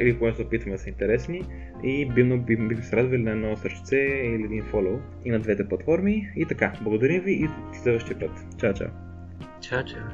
или 0.00 0.18
когато 0.18 0.36
се 0.36 0.42
опитваме 0.42 0.76
да 0.76 0.82
са 0.82 0.88
интересни. 0.88 1.42
И 1.84 2.08
бивно 2.14 2.38
бихме 2.38 2.68
би 2.68 2.82
се 2.82 2.96
радвали 2.96 3.22
на 3.22 3.30
едно 3.30 3.56
сърчце 3.56 3.96
или 3.96 4.44
един 4.44 4.62
фоллоу 4.62 4.98
и 5.24 5.30
на 5.30 5.38
двете 5.38 5.68
платформи. 5.68 6.32
И 6.36 6.46
така, 6.46 6.72
благодарим 6.82 7.22
ви 7.22 7.32
и 7.32 7.48
следващия 7.82 8.18
път. 8.18 8.30
Чао, 8.60 8.74
чао! 8.74 8.88
Чао, 9.60 9.82
чао! 9.84 10.04